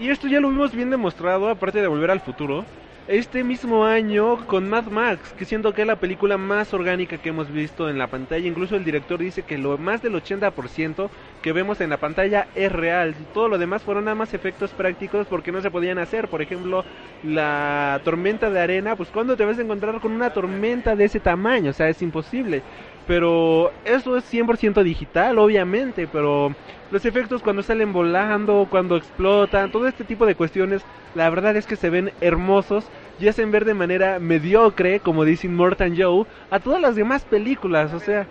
[0.00, 2.64] Y esto ya lo vimos bien demostrado, aparte de Volver al Futuro,
[3.08, 7.30] este mismo año con Mad Max, que siento que es la película más orgánica que
[7.30, 8.46] hemos visto en la pantalla.
[8.46, 11.10] Incluso el director dice que lo más del 80%
[11.42, 13.14] que vemos en la pantalla es real.
[13.34, 16.28] Todo lo demás fueron nada más efectos prácticos porque no se podían hacer.
[16.28, 16.84] Por ejemplo,
[17.22, 21.20] la tormenta de arena, pues cuando te vas a encontrar con una tormenta de ese
[21.20, 22.62] tamaño, o sea, es imposible.
[23.06, 26.54] Pero eso es 100% digital, obviamente, pero
[26.90, 30.82] los efectos cuando salen volando, cuando explotan, todo este tipo de cuestiones,
[31.14, 32.84] la verdad es que se ven hermosos
[33.18, 37.92] y hacen ver de manera mediocre, como dice Morton Joe, a todas las demás películas,
[37.92, 38.26] o sea,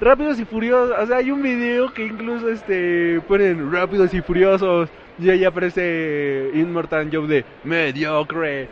[0.00, 4.90] Rápidos y Furiosos, o sea, hay un video que incluso este ponen Rápidos y Furiosos
[5.18, 8.68] y ahí aparece Immortal Joe de mediocre.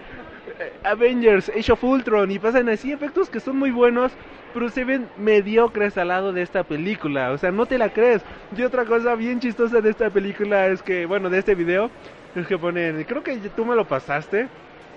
[0.83, 4.13] Avengers, Age of Ultron y pasan así efectos que son muy buenos,
[4.53, 8.23] pero se ven mediocres al lado de esta película, o sea, no te la crees.
[8.57, 11.91] Y otra cosa bien chistosa de esta película es que, bueno, de este video,
[12.35, 14.49] es que ponen, creo que tú me lo pasaste,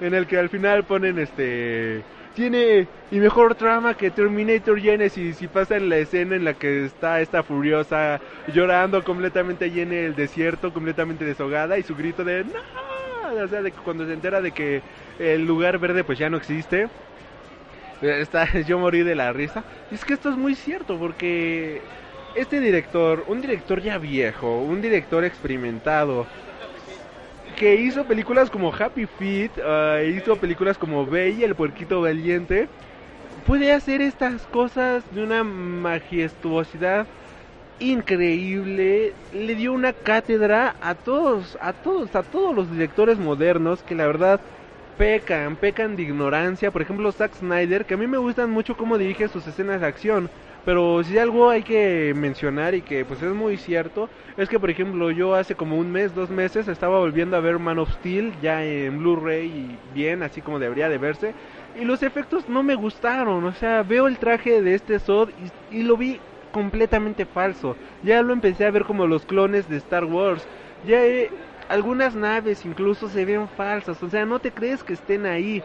[0.01, 2.03] en el que al final ponen este
[2.35, 6.85] tiene y mejor trama que Terminator Genesis y pasa en la escena en la que
[6.85, 8.21] está esta furiosa
[8.53, 13.63] llorando completamente allí en el desierto, completamente deshogada y su grito de no, o sea,
[13.63, 14.83] de cuando se entera de que
[15.19, 16.89] el lugar verde pues ya no existe.
[18.01, 19.63] Está, yo morí de la risa.
[19.91, 21.81] Es que esto es muy cierto porque
[22.35, 26.27] este director, un director ya viejo, un director experimentado,
[27.57, 32.67] que hizo películas como Happy Feet, uh, hizo películas como Bey, el puerquito valiente,
[33.47, 37.07] puede hacer estas cosas de una majestuosidad
[37.79, 43.95] increíble, le dio una cátedra a todos, a todos, a todos los directores modernos que
[43.95, 44.39] la verdad
[44.97, 46.71] pecan, pecan de ignorancia.
[46.71, 49.87] Por ejemplo, Zack Snyder, que a mí me gustan mucho cómo dirige sus escenas de
[49.87, 50.29] acción.
[50.65, 54.69] Pero si algo hay que mencionar y que pues es muy cierto, es que por
[54.69, 58.33] ejemplo yo hace como un mes, dos meses estaba volviendo a ver Man of Steel
[58.41, 61.33] ya en Blu-ray y bien, así como debería de verse.
[61.79, 65.29] Y los efectos no me gustaron, o sea, veo el traje de este Zod
[65.71, 66.19] y, y lo vi
[66.51, 67.77] completamente falso.
[68.03, 70.45] Ya lo empecé a ver como los clones de Star Wars.
[70.85, 71.29] Ya he,
[71.69, 75.61] algunas naves incluso se ven falsas, o sea, no te crees que estén ahí.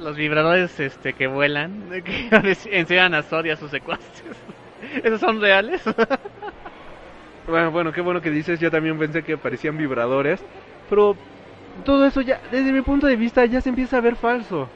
[0.00, 1.72] Los vibradores este que vuelan,
[2.04, 2.28] que
[2.70, 4.22] enseñan a y a sus secuaces.
[5.02, 5.82] ¿Esos son reales?
[7.46, 10.40] bueno, bueno, qué bueno que dices, yo también pensé que parecían vibradores,
[10.88, 11.16] pero
[11.84, 14.68] todo eso ya, desde mi punto de vista, ya se empieza a ver falso.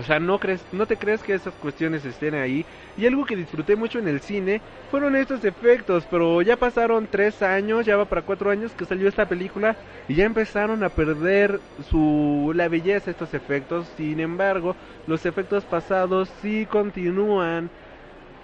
[0.00, 2.64] O sea, no crees, no te crees que esas cuestiones estén ahí.
[2.96, 7.42] Y algo que disfruté mucho en el cine fueron estos efectos, pero ya pasaron tres
[7.42, 9.76] años, ya va para cuatro años que salió esta película
[10.08, 13.88] y ya empezaron a perder su la belleza estos efectos.
[13.94, 14.74] Sin embargo,
[15.04, 17.70] los efectos pasados sí continúan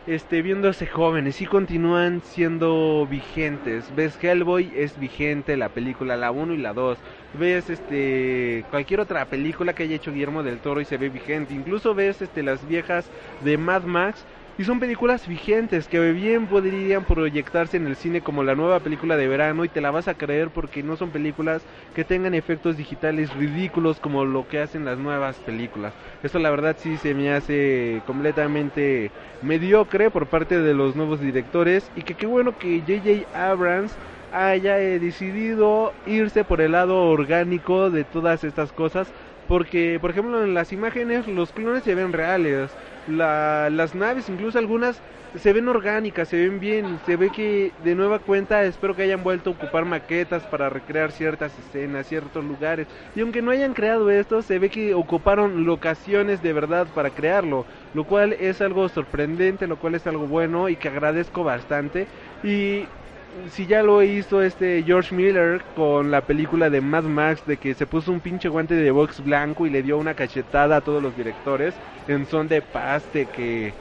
[0.06, 3.92] este, viéndose jóvenes y continúan siendo vigentes.
[3.96, 6.98] Ves Hellboy es vigente, la película, la 1 y la 2.
[7.38, 11.54] Ves este cualquier otra película que haya hecho Guillermo del Toro y se ve vigente.
[11.54, 13.10] Incluso ves este las viejas
[13.42, 14.24] de Mad Max
[14.58, 19.16] y son películas vigentes que bien podrían proyectarse en el cine como la nueva película
[19.16, 22.76] de verano y te la vas a creer porque no son películas que tengan efectos
[22.76, 25.98] digitales ridículos como lo que hacen las nuevas películas.
[26.22, 31.90] Esto la verdad sí se me hace completamente mediocre por parte de los nuevos directores
[31.94, 33.98] y que qué bueno que JJ Abrams
[34.30, 39.12] haya eh, decidido irse por el lado orgánico de todas estas cosas
[39.46, 44.58] porque por ejemplo en las imágenes los clones se ven reales la, las naves, incluso
[44.58, 45.02] algunas,
[45.34, 46.98] se ven orgánicas, se ven bien.
[47.06, 51.12] Se ve que de nueva cuenta espero que hayan vuelto a ocupar maquetas para recrear
[51.12, 52.88] ciertas escenas, ciertos lugares.
[53.14, 57.66] Y aunque no hayan creado esto, se ve que ocuparon locaciones de verdad para crearlo.
[57.92, 62.08] Lo cual es algo sorprendente, lo cual es algo bueno y que agradezco bastante.
[62.42, 62.88] Y
[63.50, 67.74] si ya lo hizo este George Miller con la película de Mad Max de que
[67.74, 71.02] se puso un pinche guante de box blanco y le dio una cachetada a todos
[71.02, 71.74] los directores
[72.08, 73.72] en son de paz de que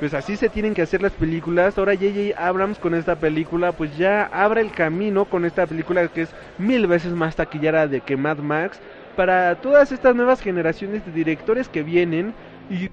[0.00, 1.78] pues así se tienen que hacer las películas.
[1.78, 6.22] Ahora JJ Abrams con esta película pues ya abre el camino con esta película que
[6.22, 8.80] es mil veces más taquillera de que Mad Max
[9.16, 12.34] para todas estas nuevas generaciones de directores que vienen
[12.70, 12.88] y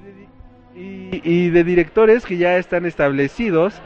[0.76, 3.82] y de directores que ya están establecidos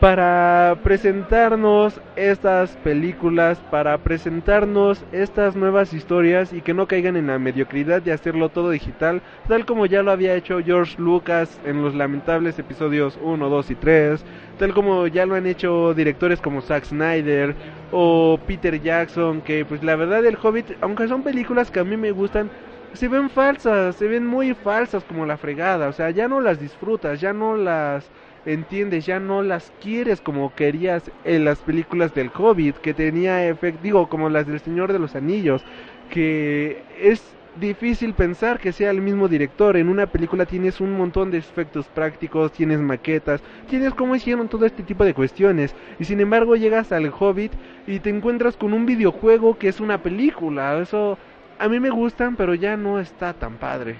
[0.00, 7.38] para presentarnos estas películas, para presentarnos estas nuevas historias y que no caigan en la
[7.38, 11.94] mediocridad de hacerlo todo digital, tal como ya lo había hecho George Lucas en los
[11.94, 14.24] lamentables episodios 1, 2 y 3,
[14.58, 17.54] tal como ya lo han hecho directores como Zack Snyder
[17.90, 21.96] o Peter Jackson, que pues la verdad el Hobbit, aunque son películas que a mí
[21.96, 22.50] me gustan,
[22.92, 26.60] se ven falsas, se ven muy falsas como la fregada, o sea, ya no las
[26.60, 28.10] disfrutas, ya no las
[28.46, 33.80] entiendes, ya no las quieres como querías en las películas del Hobbit, que tenía efecto,
[33.82, 35.64] digo, como las del Señor de los Anillos,
[36.10, 39.76] que es difícil pensar que sea el mismo director.
[39.76, 44.66] En una película tienes un montón de efectos prácticos, tienes maquetas, tienes cómo hicieron todo
[44.66, 45.74] este tipo de cuestiones.
[45.98, 47.52] Y sin embargo llegas al Hobbit
[47.86, 50.78] y te encuentras con un videojuego que es una película.
[50.78, 51.18] Eso
[51.58, 53.96] a mí me gustan, pero ya no está tan padre.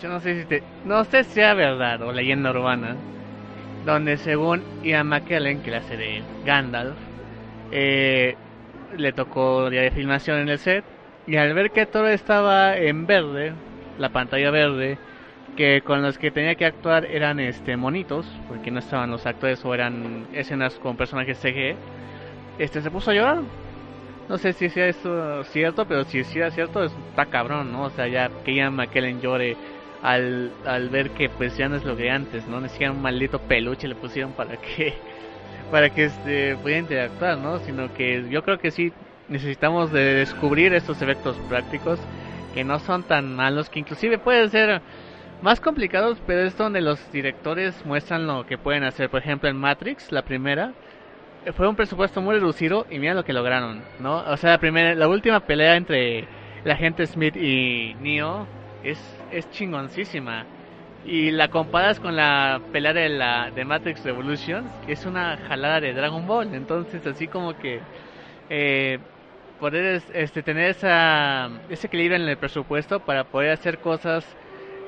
[0.00, 2.96] Yo no sé si te, no sé si sea verdad o leyenda urbana,
[3.84, 6.96] donde según Ian McKellen, que la hace de Gandalf,
[7.70, 8.36] eh,
[8.96, 10.84] le tocó día de filmación en el set
[11.26, 13.52] y al ver que todo estaba en verde,
[13.98, 14.98] la pantalla verde,
[15.56, 19.64] que con los que tenía que actuar eran este monitos, porque no estaban los actores
[19.64, 21.76] o eran escenas con personajes CG,
[22.58, 23.42] este se puso a llorar.
[24.28, 27.84] No sé si sea eso cierto, pero si sea cierto, está cabrón, ¿no?
[27.84, 29.56] O sea, ya que Ian McKellen llore
[30.04, 32.60] al, al ver que pues ya no es lo que antes, ¿no?
[32.60, 34.94] Necesitan un maldito peluche le pusieron para que
[35.70, 37.58] para que este pudiera interactuar, ¿no?
[37.60, 38.92] Sino que yo creo que sí
[39.28, 41.98] necesitamos de descubrir estos efectos prácticos
[42.52, 44.82] que no son tan malos, que inclusive pueden ser
[45.40, 49.08] más complicados, pero es donde los directores muestran lo que pueden hacer.
[49.08, 50.74] Por ejemplo, en Matrix, la primera,
[51.56, 54.18] fue un presupuesto muy reducido y mira lo que lograron, ¿no?
[54.18, 56.28] O sea, la primera, la última pelea entre
[56.62, 58.46] la gente Smith y Neo
[58.84, 58.98] es,
[59.32, 60.44] es chingoncísima.
[61.04, 65.80] Y la comparas con la pelea de, la, de Matrix Revolution, que es una jalada
[65.80, 66.54] de Dragon Ball.
[66.54, 67.80] Entonces, así como que
[68.48, 68.98] eh,
[69.60, 74.24] poder este, tener esa, ese equilibrio en el presupuesto para poder hacer cosas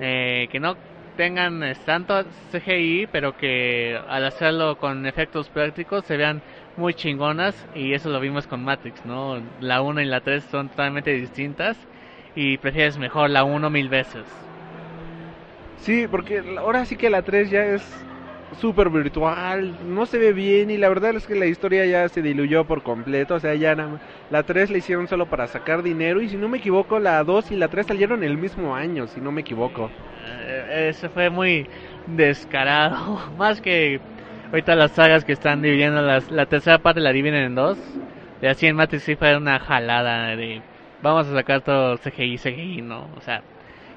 [0.01, 0.77] eh, que no
[1.18, 6.40] tengan tanto CGI, pero que al hacerlo con efectos prácticos se vean
[6.78, 7.66] muy chingonas.
[7.74, 9.43] Y eso lo vimos con Matrix, ¿no?
[9.60, 11.77] La 1 y la 3 son totalmente distintas
[12.37, 14.25] y prefieres mejor la 1 mil veces.
[15.79, 17.83] Sí, porque ahora sí que la 3 ya es
[18.61, 22.23] súper virtual, no se ve bien y la verdad es que la historia ya se
[22.23, 23.77] diluyó por completo, o sea, ya
[24.31, 27.51] la 3 la hicieron solo para sacar dinero y si no me equivoco la 2
[27.51, 29.91] y la 3 salieron el mismo año, si no me equivoco.
[30.29, 31.67] Eh, eso fue muy
[32.07, 34.01] descarado, más que
[34.51, 37.79] ahorita las sagas que están dividiendo, las, la tercera parte la dividen en dos,
[38.41, 40.63] y así en Matrix sí fue una jalada de
[41.07, 43.09] vamos a sacar todo CGI, CGI, ¿no?
[43.16, 43.43] O sea,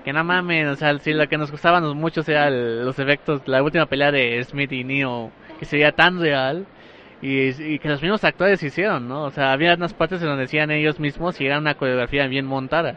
[0.03, 3.61] que no mames, o sea, si lo que nos gustaban mucho era los efectos, la
[3.63, 6.65] última pelea de Smith y Neo, que sería tan real,
[7.21, 9.23] y, que los mismos actores hicieron, ¿no?
[9.23, 12.45] O sea, había unas partes en donde decían ellos mismos y era una coreografía bien
[12.45, 12.95] montada.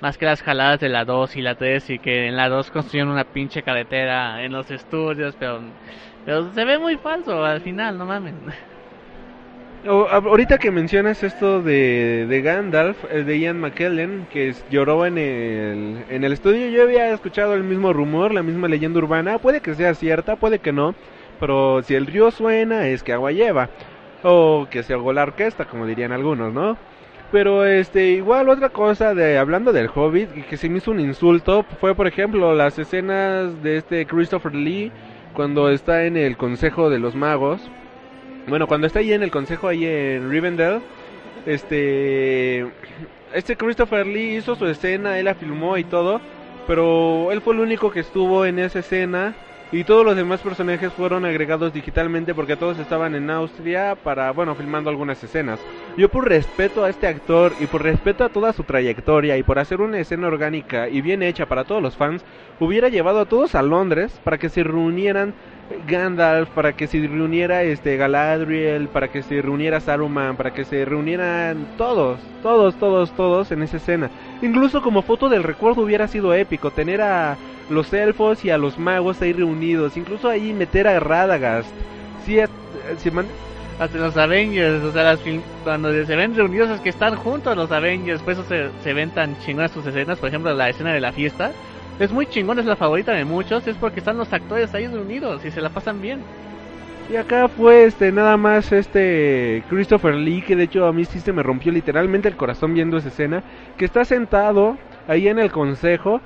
[0.00, 2.70] Más que las jaladas de la 2 y la 3 y que en la 2
[2.70, 5.60] construyeron una pinche carretera en los estudios, pero,
[6.24, 8.34] pero se ve muy falso al final, no mames.
[9.86, 16.04] Ahorita que mencionas esto de, de Gandalf, eh, de Ian McKellen, que lloró en el,
[16.08, 19.74] en el estudio, yo había escuchado el mismo rumor, la misma leyenda urbana, puede que
[19.74, 20.94] sea cierta, puede que no,
[21.40, 23.70] pero si el río suena es que agua lleva,
[24.22, 26.76] o que se ahogó la orquesta, como dirían algunos, ¿no?
[27.32, 31.64] Pero este, igual otra cosa de hablando del Hobbit que se me hizo un insulto
[31.80, 34.92] fue por ejemplo las escenas de este Christopher Lee
[35.32, 37.70] cuando está en el Consejo de los Magos
[38.46, 40.80] bueno, cuando está ahí en el consejo, ahí en Rivendell,
[41.46, 42.66] este.
[43.34, 46.20] Este Christopher Lee hizo su escena, él la filmó y todo,
[46.66, 49.34] pero él fue el único que estuvo en esa escena
[49.72, 54.54] y todos los demás personajes fueron agregados digitalmente porque todos estaban en Austria para, bueno,
[54.54, 55.60] filmando algunas escenas.
[55.96, 59.58] Yo por respeto a este actor y por respeto a toda su trayectoria y por
[59.58, 62.22] hacer una escena orgánica y bien hecha para todos los fans,
[62.60, 65.32] hubiera llevado a todos a Londres para que se reunieran
[65.86, 70.84] Gandalf, para que se reuniera este Galadriel, para que se reuniera Saruman, para que se
[70.84, 74.10] reunieran todos, todos, todos, todos en esa escena.
[74.42, 77.36] Incluso como foto del recuerdo hubiera sido épico tener a
[77.70, 81.70] los elfos y a los magos ahí reunidos, incluso ahí meter a Radagast.
[82.24, 85.16] Sí, hasta los Avengers, o sea,
[85.64, 89.10] cuando se ven reunidos es que están juntos los Avengers, por eso se, se ven
[89.10, 91.52] tan chingonas sus escenas, por ejemplo la escena de la fiesta,
[91.98, 95.44] es muy chingón, es la favorita de muchos, es porque están los actores ahí reunidos
[95.44, 96.20] y se la pasan bien.
[97.10, 101.20] Y acá fue este nada más este Christopher Lee, que de hecho a mí sí
[101.20, 103.42] se me rompió literalmente el corazón viendo esa escena,
[103.76, 104.78] que está sentado
[105.08, 106.20] ahí en el consejo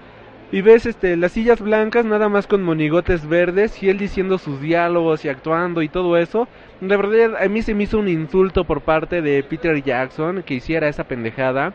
[0.52, 4.60] y ves este las sillas blancas nada más con monigotes verdes y él diciendo sus
[4.60, 6.46] diálogos y actuando y todo eso.
[6.80, 10.54] De verdad a mí se me hizo un insulto por parte de Peter Jackson que
[10.54, 11.74] hiciera esa pendejada.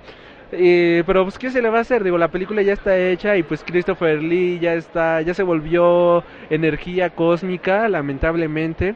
[0.54, 3.38] Eh, pero pues qué se le va a hacer, digo, la película ya está hecha
[3.38, 8.96] y pues Christopher Lee ya está, ya se volvió energía cósmica, lamentablemente.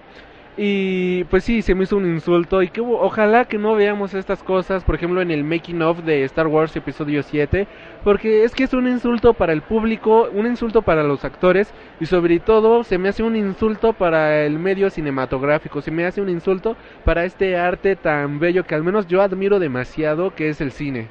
[0.58, 4.42] Y pues sí, se me hizo un insulto y que ojalá que no veamos estas
[4.42, 7.68] cosas, por ejemplo, en el making of de Star Wars episodio 7,
[8.06, 12.06] porque es que es un insulto para el público, un insulto para los actores y
[12.06, 16.30] sobre todo se me hace un insulto para el medio cinematográfico, se me hace un
[16.30, 20.72] insulto para este arte tan bello que al menos yo admiro demasiado que es el
[20.72, 21.10] cine.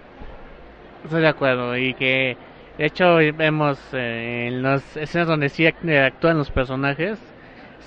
[1.05, 2.37] Estoy de acuerdo y que
[2.79, 7.19] de hecho vemos eh, en las escenas donde sí actúan los personajes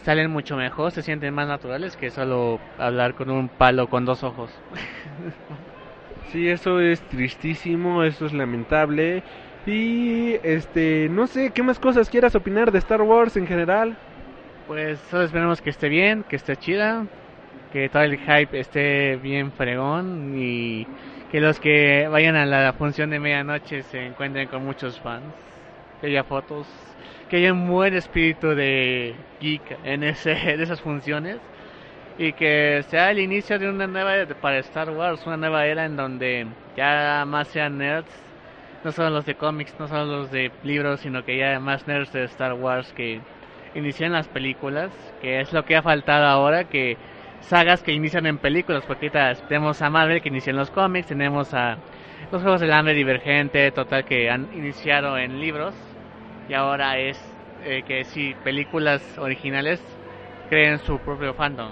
[0.05, 4.23] salen mucho mejor, se sienten más naturales que solo hablar con un palo con dos
[4.23, 4.51] ojos.
[6.31, 9.23] sí, eso es tristísimo, eso es lamentable.
[9.65, 13.97] Y este, no sé, ¿qué más cosas quieras opinar de Star Wars en general?
[14.65, 17.07] Pues solo esperemos que esté bien, que esté chida,
[17.71, 20.87] que todo el hype esté bien fregón y
[21.31, 25.25] que los que vayan a la función de medianoche se encuentren con muchos fans,
[25.99, 26.67] que haya fotos
[27.29, 31.37] que haya un buen espíritu de geek en, ese, en esas funciones
[32.17, 35.95] y que sea el inicio de una nueva para Star Wars, una nueva era en
[35.95, 38.09] donde ya más sean nerds,
[38.83, 42.11] no solo los de cómics, no solo los de libros, sino que ya más nerds
[42.13, 43.19] de Star Wars que
[43.75, 44.91] inician las películas,
[45.21, 46.97] que es lo que ha faltado ahora, que
[47.41, 49.09] sagas que inician en películas, porque
[49.47, 51.77] tenemos a Marvel que inició en los cómics, tenemos a
[52.31, 55.73] los Juegos del Hambre Divergente, total que han iniciado en libros
[56.49, 57.19] y ahora es
[57.63, 59.81] eh, que si películas originales
[60.49, 61.71] creen su propio fandom.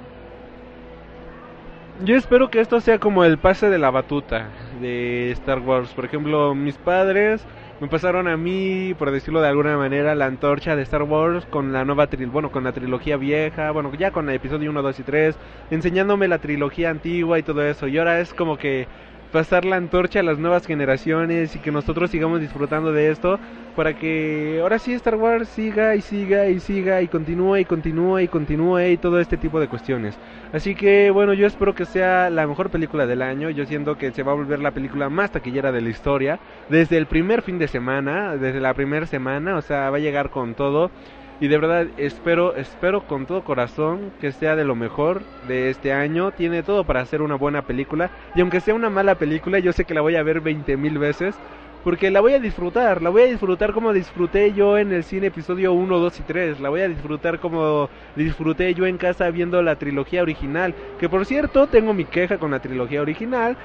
[2.04, 4.50] Yo espero que esto sea como el pase de la batuta
[4.82, 5.94] de Star Wars.
[5.94, 7.46] Por ejemplo, mis padres
[7.82, 11.74] me pasaron a mí, por decirlo de alguna manera, la antorcha de Star Wars con
[11.74, 15.00] la nueva trilogía, bueno, con la trilogía vieja, bueno, ya con el episodio 1, 2
[15.00, 15.36] y 3,
[15.72, 17.88] enseñándome la trilogía antigua y todo eso.
[17.88, 18.88] Y ahora es como que
[19.36, 23.38] pasar la antorcha a las nuevas generaciones y que nosotros sigamos disfrutando de esto
[23.76, 28.20] para que ahora sí Star Wars siga y siga y siga y continúe y continúe
[28.20, 30.18] y continúe y todo este tipo de cuestiones.
[30.54, 33.50] Así que bueno, yo espero que sea la mejor película del año.
[33.50, 36.40] Yo siento que se va a volver la película más taquillera de la historia
[36.70, 40.30] desde el primer fin de semana, desde la primera semana, o sea, va a llegar
[40.30, 40.92] con todo.
[41.40, 45.92] Y de verdad espero, espero con todo corazón que sea de lo mejor de este
[45.92, 46.32] año.
[46.32, 48.10] Tiene todo para hacer una buena película.
[48.36, 50.98] Y aunque sea una mala película, yo sé que la voy a ver 20 mil
[50.98, 51.36] veces.
[51.84, 55.28] Porque la voy a disfrutar, la voy a disfrutar como disfruté yo en el cine
[55.28, 56.60] episodio 1, 2 y 3.
[56.60, 60.74] La voy a disfrutar como disfruté yo en casa viendo la trilogía original.
[61.00, 63.56] Que por cierto, tengo mi queja con la trilogía original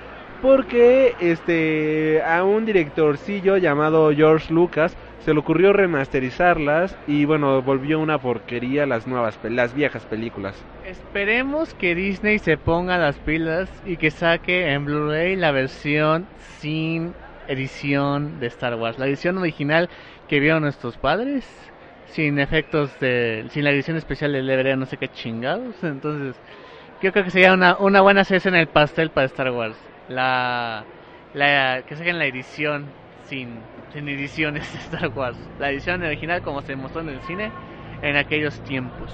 [0.43, 7.99] porque este a un directorcillo llamado George Lucas se le ocurrió remasterizarlas y bueno, volvió
[8.01, 10.63] una porquería las nuevas las viejas películas.
[10.85, 16.27] Esperemos que Disney se ponga las pilas y que saque en Blu-ray la versión
[16.59, 17.15] sin
[17.49, 19.89] edición de Star Wars, la edición original
[20.29, 21.47] que vieron nuestros padres,
[22.07, 26.41] sin efectos de sin la edición especial de DVD, no sé qué chingados, entonces
[27.03, 29.77] yo creo que sería una una buena en el pastel para Star Wars
[30.11, 30.85] la,
[31.35, 32.87] la que saquen la edición
[33.25, 33.61] sin,
[33.93, 35.37] sin ediciones de Star Wars.
[35.59, 37.51] La edición original como se mostró en el cine
[38.03, 39.13] en aquellos tiempos.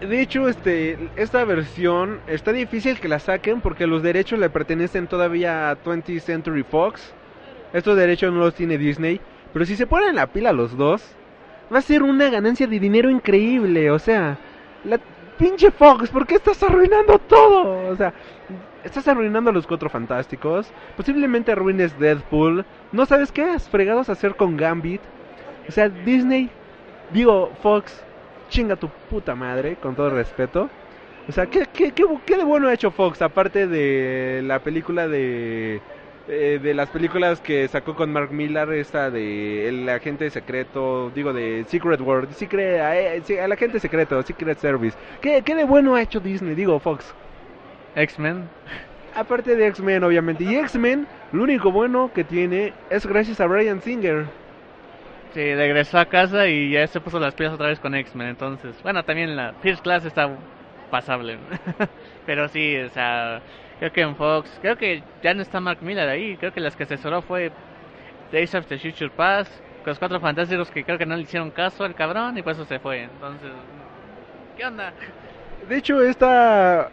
[0.00, 5.08] De hecho, este, esta versión está difícil que la saquen porque los derechos le pertenecen
[5.08, 7.12] todavía a 20th Century Fox.
[7.72, 9.20] Estos derechos no los tiene Disney.
[9.52, 11.04] Pero si se ponen la pila los dos,
[11.72, 13.90] va a ser una ganancia de dinero increíble.
[13.90, 14.38] O sea,
[14.84, 15.00] la
[15.36, 17.88] pinche Fox, ¿por qué estás arruinando todo?
[17.88, 18.12] O sea,
[18.88, 20.72] Estás arruinando a los cuatro fantásticos.
[20.96, 22.64] Posiblemente arruines Deadpool.
[22.90, 25.02] No sabes qué has fregados hacer con Gambit.
[25.68, 26.48] O sea, Disney,
[27.12, 28.02] digo, Fox,
[28.48, 30.70] chinga tu puta madre, con todo respeto.
[31.28, 33.20] O sea, ¿qué, qué, qué, de bueno ha hecho Fox?
[33.20, 35.82] Aparte de la película de.
[36.26, 41.34] Eh, de las películas que sacó con Mark Millar, esta de El Agente Secreto, digo
[41.34, 44.96] de Secret World, Secret, eh, el Agente Secreto, Secret Service.
[45.20, 46.54] ¿Qué, ¿Qué de bueno ha hecho Disney?
[46.54, 47.14] Digo, Fox.
[47.94, 48.48] X-Men.
[49.14, 50.44] Aparte de X-Men, obviamente.
[50.44, 54.26] Y X-Men, lo único bueno que tiene es gracias a Brian Singer.
[55.34, 58.28] Sí, regresó a casa y ya se puso las piezas otra vez con X-Men.
[58.28, 60.30] Entonces, bueno, también la First Class está
[60.90, 61.38] pasable.
[62.26, 63.40] Pero sí, o sea,
[63.78, 66.36] creo que en Fox, creo que ya no está Mark Miller ahí.
[66.36, 67.50] Creo que las que asesoró fue
[68.32, 71.50] Days of the Future Past, con los cuatro fantásticos que creo que no le hicieron
[71.50, 73.02] caso al cabrón y por eso se fue.
[73.02, 73.50] Entonces,
[74.56, 74.92] ¿qué onda?
[75.68, 76.90] De hecho, esta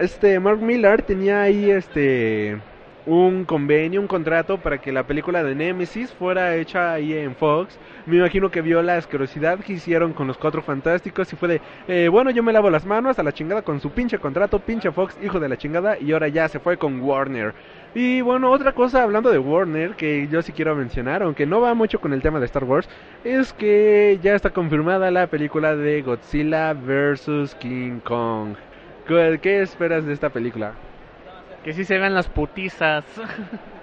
[0.00, 2.58] este Mark Millar tenía ahí este
[3.04, 7.78] un convenio, un contrato para que la película de Nemesis fuera hecha ahí en Fox.
[8.06, 11.60] Me imagino que vio la asquerosidad que hicieron con los Cuatro Fantásticos y fue de,
[11.88, 14.90] eh, bueno, yo me lavo las manos a la chingada con su pinche contrato, pinche
[14.90, 17.52] Fox, hijo de la chingada, y ahora ya se fue con Warner.
[17.94, 21.74] Y bueno, otra cosa hablando de Warner que yo sí quiero mencionar, aunque no va
[21.74, 22.88] mucho con el tema de Star Wars,
[23.24, 27.54] es que ya está confirmada la película de Godzilla vs.
[27.56, 28.56] King Kong.
[29.40, 30.74] ¿Qué esperas de esta película?
[31.64, 33.04] Que sí se vean las putizas.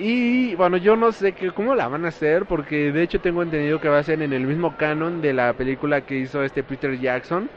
[0.00, 3.42] Y bueno, yo no sé que, cómo la van a hacer, porque de hecho tengo
[3.42, 6.62] entendido que va a ser en el mismo canon de la película que hizo este
[6.62, 7.50] Peter Jackson.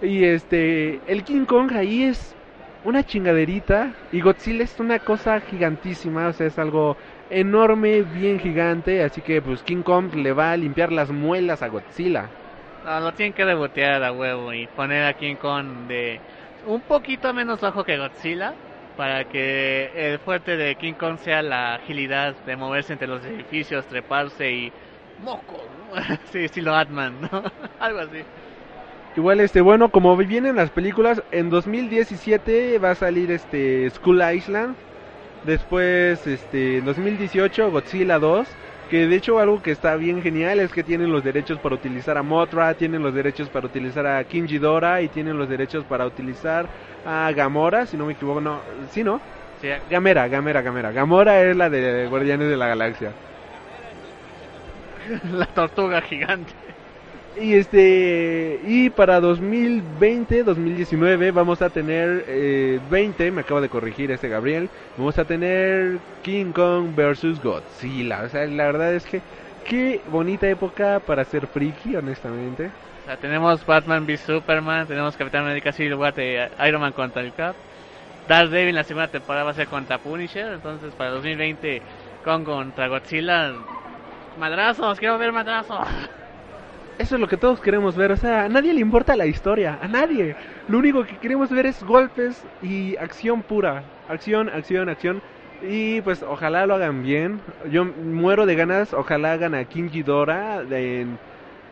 [0.00, 2.36] Y este, el King Kong ahí es
[2.82, 6.96] una chingaderita y Godzilla es una cosa gigantísima, o sea, es algo
[7.30, 11.68] enorme, bien gigante, así que pues King Kong le va a limpiar las muelas a
[11.68, 12.32] Godzilla.
[12.84, 16.20] No, lo tienen que rebotear a huevo y poner a King Kong de
[16.66, 18.54] un poquito menos bajo que Godzilla
[18.96, 23.86] para que el fuerte de King Kong sea la agilidad de moverse entre los edificios,
[23.86, 24.72] treparse y
[25.24, 25.62] moco,
[26.32, 27.42] sí, estilo Atman, ¿no?
[27.80, 28.22] Algo así.
[29.16, 34.74] Igual este, bueno, como vienen las películas, en 2017 va a salir este School Island,
[35.44, 38.48] después este en 2018 Godzilla 2
[38.92, 42.18] que de hecho algo que está bien genial es que tienen los derechos para utilizar
[42.18, 46.04] a Mothra, tienen los derechos para utilizar a King Ghidorah y tienen los derechos para
[46.04, 46.66] utilizar
[47.06, 48.60] a Gamora, si no me equivoco, no,
[48.90, 49.18] sí, ¿no?
[49.88, 50.92] Gamera, Gamera, Gamera.
[50.92, 53.12] Gamora es la de Guardianes de la Galaxia.
[55.32, 56.52] la tortuga gigante.
[57.40, 64.10] Y este y para 2020, 2019 vamos a tener eh, 20, me acaba de corregir
[64.10, 64.68] este Gabriel,
[64.98, 68.22] vamos a tener King Kong versus Godzilla.
[68.22, 69.22] O sea, la verdad es que
[69.64, 72.66] qué bonita época para ser friki, honestamente.
[73.02, 77.22] O sea, tenemos Batman v Superman, tenemos Capitán América Civil War de Iron Man contra
[77.22, 77.56] el Cap.
[78.28, 81.82] Daredevil la segunda temporada va a ser contra Punisher, entonces para 2020
[82.24, 83.54] Kong contra Godzilla
[84.38, 85.88] madrazos, quiero ver madrazos.
[86.98, 88.12] Eso es lo que todos queremos ver.
[88.12, 89.78] O sea, a nadie le importa la historia.
[89.80, 90.36] A nadie.
[90.68, 93.84] Lo único que queremos ver es golpes y acción pura.
[94.08, 95.22] Acción, acción, acción.
[95.62, 97.40] Y pues ojalá lo hagan bien.
[97.70, 98.92] Yo muero de ganas.
[98.94, 101.18] Ojalá hagan a King Ghidorah en,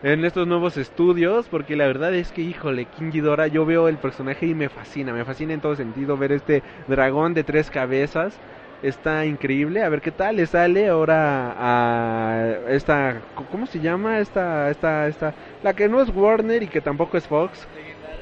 [0.03, 1.49] en estos nuevos estudios.
[1.49, 5.13] Porque la verdad es que, híjole, King Ghidorah, yo veo el personaje y me fascina.
[5.13, 8.41] Me fascina en todo sentido ver este dragón de tres cabezas
[8.83, 9.83] está increíble.
[9.83, 13.21] A ver qué tal le sale ahora a esta,
[13.51, 14.19] ¿cómo se llama?
[14.19, 17.67] Esta, esta, esta, la que no es Warner y que tampoco es Fox,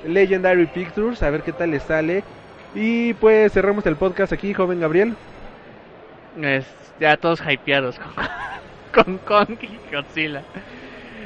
[0.07, 1.23] Legendary Pictures.
[1.23, 2.25] A ver qué tal le sale.
[2.75, 5.15] Y pues cerramos el podcast aquí, joven Gabriel.
[7.01, 8.15] Ya todos hypeados con,
[9.05, 10.43] con Kong y Godzilla.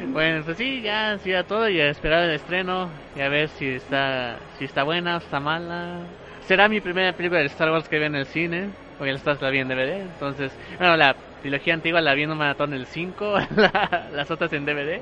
[0.09, 3.48] Bueno, pues sí, ya, sí, a todo y a esperar el estreno y a ver
[3.48, 6.00] si está, si está buena está mala.
[6.46, 8.70] Será mi primera película de Star Wars que veo en el cine
[9.02, 10.00] porque la la vi en DVD.
[10.00, 13.34] Entonces, bueno, la trilogía antigua la vi en un maratón el 5,
[14.12, 15.00] las otras en DVD.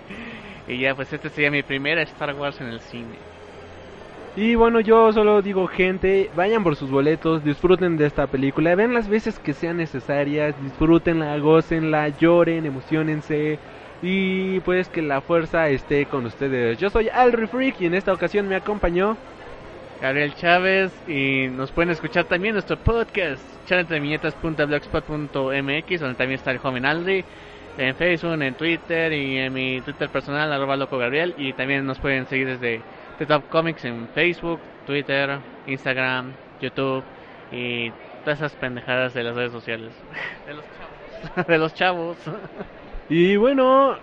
[0.67, 3.19] Y ya, pues este sería mi primera Star Wars en el cine.
[4.37, 8.95] Y bueno, yo solo digo, gente, vayan por sus boletos, disfruten de esta película, vean
[8.95, 13.59] las veces que sean necesarias, disfrútenla, gocenla, lloren, emocionense.
[14.01, 16.79] Y pues que la fuerza esté con ustedes.
[16.79, 19.19] Yo soy Alri Freak y en esta ocasión me acompañó
[20.01, 26.87] Gabriel Chávez y nos pueden escuchar también nuestro podcast charentreviñetas.blogspot.mx donde también está el joven
[26.87, 27.23] Aldri
[27.77, 31.99] en Facebook, en Twitter y en mi Twitter personal arroba loco Gabriel y también nos
[31.99, 32.81] pueden seguir desde
[33.19, 36.33] The Top Comics en Facebook, Twitter, Instagram,
[36.63, 37.05] YouTube
[37.53, 37.91] y
[38.25, 39.93] todas esas pendejadas de las redes sociales
[40.47, 42.17] de los chavos, de los chavos.
[43.11, 43.99] y bueno,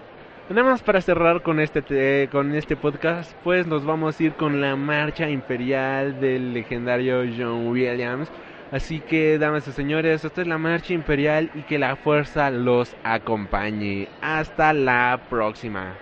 [0.49, 4.61] Nada más para cerrar con este, con este podcast, pues nos vamos a ir con
[4.61, 8.31] la marcha imperial del legendario John Williams.
[8.71, 12.95] Así que, damas y señores, esta es la marcha imperial y que la fuerza los
[13.03, 14.07] acompañe.
[14.21, 15.95] Hasta la próxima.